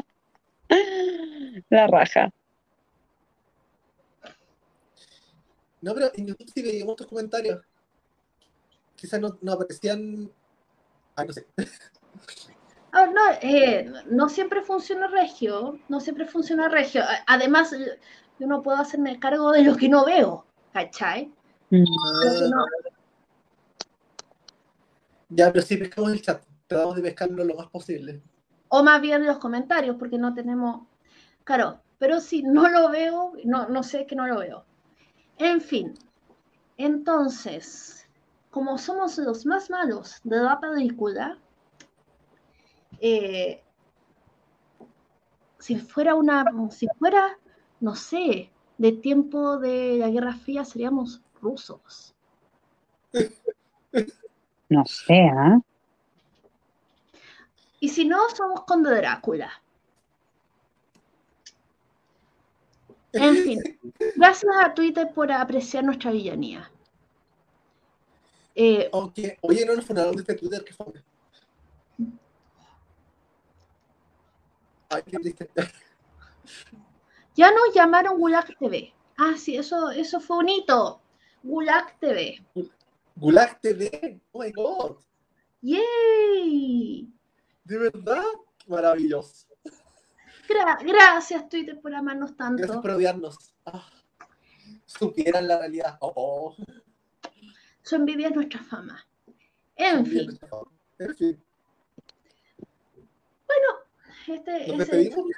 [1.70, 2.30] la raja.
[5.82, 7.60] No, pero en YouTube sí veíamos tus comentarios.
[9.04, 10.32] Quizás no, no aparecían.
[11.18, 11.46] Ay, no sé.
[12.94, 17.02] Ah, no, eh, no siempre funciona regio, no siempre funciona regio.
[17.28, 18.00] Además, eh,
[18.40, 21.30] yo no puedo hacerme cargo de lo que no veo, ¿cachai?
[21.70, 21.84] Mm.
[22.50, 22.66] No-
[25.28, 26.42] Ya, pero sí pescamos el chat.
[26.68, 28.22] Tratamos de pescarlo lo más posible.
[28.70, 30.88] o más bien los comentarios, porque no tenemos.
[31.44, 34.64] Claro, pero si no lo veo, no, no sé que no lo veo.
[35.40, 35.94] En fin,
[36.78, 38.03] entonces,
[38.54, 41.40] como somos los más malos de la película,
[43.00, 43.64] eh,
[45.58, 47.36] si fuera una, si fuera,
[47.80, 52.14] no sé, de tiempo de la Guerra Fría, seríamos rusos.
[54.70, 55.60] No sé, ¿ah?
[57.80, 59.52] Y si no, somos Conde Drácula.
[63.14, 63.60] En fin,
[64.16, 66.70] gracias a Twitter por apreciar nuestra villanía.
[68.56, 70.86] Eh, Aunque, oye, no nos fundaron de este Twitter, que fue.
[74.90, 75.50] Ay, qué triste.
[77.36, 78.94] ya nos llamaron Gulag TV.
[79.18, 81.02] Ah, sí, eso, eso fue un hito.
[81.42, 82.44] Gulag TV.
[83.16, 84.20] Gulag TV.
[84.32, 84.98] Oh my god.
[85.62, 87.10] ¡Yay!
[87.64, 88.24] ¿De verdad?
[88.68, 89.48] Maravilloso.
[90.48, 92.82] Gra- gracias, Twitter, por amarnos Gracias tanto.
[92.82, 93.38] por odiarnos.
[93.66, 93.88] Ah,
[94.86, 95.98] supieran la realidad.
[96.02, 96.56] Oh, oh.
[97.84, 99.06] Su envidia es nuestra fama.
[99.76, 100.40] En fin,
[101.00, 101.40] En fin.
[104.28, 105.32] este ¿Nos es el, despedimos?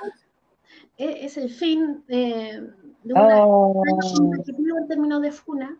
[0.97, 2.61] es- es el fin eh,
[3.03, 5.77] de una- Oh, un año en términos de funa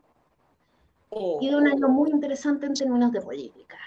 [1.12, 1.38] Oh.
[1.42, 3.78] y de un año muy interesante en términos de política.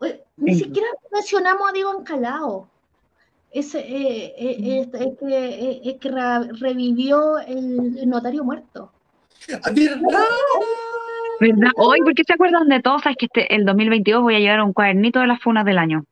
[0.00, 0.64] Oye, ni Sí.
[0.64, 2.68] siquiera mencionamos a Diego Encalao.
[3.52, 8.44] Ese, eh, eh, eh, este, es que, eh, es que ra- revivió el, el notario
[8.44, 8.92] muerto.
[9.62, 10.24] ¡Ah, ¿Verdad?
[11.40, 11.70] ¿Verdad?
[11.76, 12.98] Hoy, ¿por qué se acuerdan de todo?
[12.98, 16.04] Sabes que este, el 2022 voy a llevar un cuadernito de las funas del año.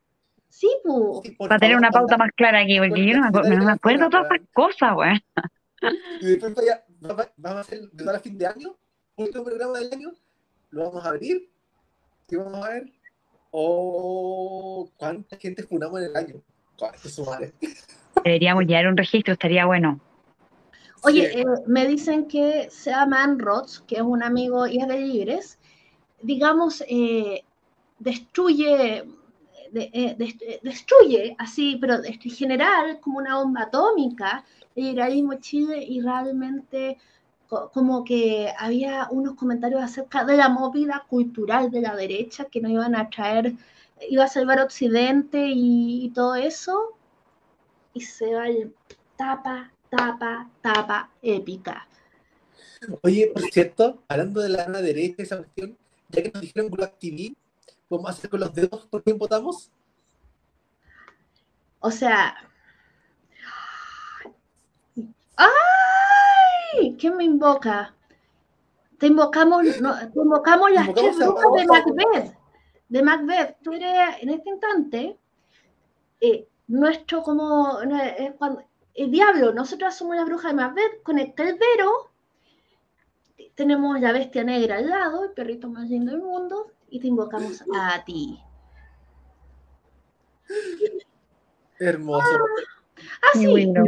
[0.49, 1.21] Sí, pu.
[1.23, 2.25] Sí, por Para tener una pauta anda.
[2.25, 4.93] más clara aquí, porque yo no me, acuerdo, no me acuerdo de todas estas cosas,
[4.93, 5.23] güey.
[6.21, 8.75] Y después vaya- va- va- vamos a hacer de a fin de año,
[9.15, 10.11] último programa del año,
[10.71, 11.49] lo vamos a abrir
[12.29, 12.83] y vamos a ver
[13.51, 16.35] oh, cuánta gente funamos en el año.
[18.23, 19.99] Deberíamos llevar un registro, estaría bueno.
[21.03, 21.39] Oye, Sí.
[21.39, 25.57] eh, me dicen que Seaman Roth, que es un amigo y es de Libres,
[26.21, 27.43] digamos, eh,
[27.99, 29.03] destruye,
[29.71, 34.43] de- eh, dest- destruye así, pero en general, como una bomba atómica,
[34.75, 36.97] el liberalismo Chile y realmente
[37.47, 42.61] co- como que había unos comentarios acerca de la movida cultural de la derecha que
[42.61, 43.53] nos iban a traer,
[44.09, 46.93] iba a salvar Occidente y, y todo eso,
[47.93, 48.73] y se va el
[49.17, 51.87] tapa, tapa, tapa épica.
[53.03, 55.77] Oye, por cierto, hablando de la ana derecha, esa cuestión,
[56.09, 57.35] ya que nos dijeron Gulag TV,
[57.87, 59.71] ¿podemos hacer con los dedos por quién votamos?
[61.79, 62.35] O sea.
[65.35, 66.95] ¡Ay!
[66.99, 67.95] ¿Quién me invoca?
[68.97, 72.37] Te invocamos, no, te invocamos las Invocamos tres a- brujas de a- Macbeth.
[72.89, 73.57] De Macbeth.
[73.61, 75.17] Tú eres en este instante
[76.21, 78.63] eh, nuestro como es cuando-
[79.03, 79.53] el diablo.
[79.53, 82.09] Nosotras somos la bruja de Macbeth con el caldero.
[83.55, 87.63] Tenemos la bestia negra al lado, el perrito más lindo del mundo, y te invocamos
[87.75, 88.39] a ti.
[91.79, 92.25] Hermoso.
[93.33, 93.83] Así, Qué bueno.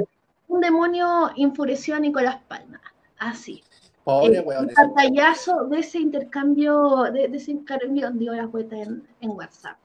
[0.47, 2.79] un demonio enfureció a Nicolás Palma.
[3.19, 3.63] Así.
[4.03, 4.67] Pobre Eh, weón.
[4.67, 9.77] un pantallazo de ese intercambio, de, de ese intercambio dio la vuelta en, en WhatsApp.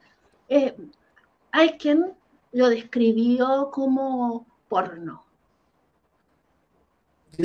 [0.49, 0.75] Eh,
[1.51, 2.13] hay quien
[2.53, 5.23] lo describió como porno.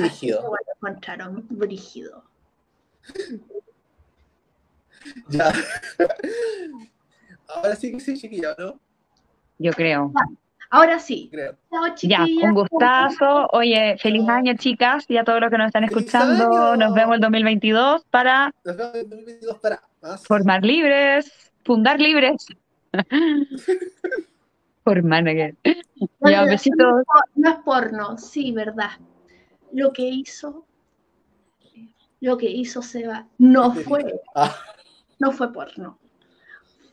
[0.03, 0.41] Así lo
[0.81, 2.23] encontraron brígido.
[5.27, 5.51] Ya.
[7.47, 8.79] Ahora sí que sí, chiquilla, ¿no?
[9.59, 10.11] Yo creo.
[10.69, 11.29] Ahora sí.
[11.31, 11.55] Creo.
[11.69, 13.47] Chao, Ya, un gustazo.
[13.51, 16.71] Oye, feliz año, chicas, y a todos los que nos están ¡Feliz escuchando.
[16.71, 16.75] año!
[16.77, 20.25] Nos vemos el 2022 para Nos vemos en 2022 para más.
[20.25, 21.31] formar libres,
[21.63, 22.45] fundar libres.
[24.83, 25.55] Formar, ¿qué?
[26.19, 27.03] No, Ya, no, no, besitos.
[27.35, 28.91] No es porno, sí, verdad.
[29.71, 30.65] Lo que hizo,
[32.19, 34.55] lo que hizo Seba no fue, Ah,
[35.19, 35.97] no fue porno.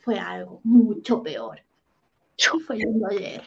[0.02, 1.60] Fue algo mucho peor.
[2.36, 3.42] Y fue lindo ayer.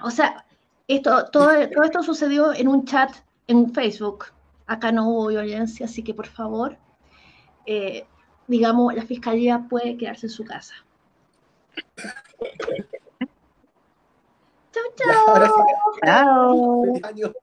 [0.00, 0.44] O sea,
[0.88, 3.10] esto, todo, todo esto sucedió en un chat
[3.46, 4.26] en Facebook.
[4.66, 6.76] Acá no hubo violencia, así que por favor,
[7.66, 8.06] eh,
[8.46, 10.74] digamos, la fiscalía puede quedarse en su casa
[14.72, 15.28] chau, chau.
[15.28, 15.48] Ahora.
[16.04, 17.36] Chao.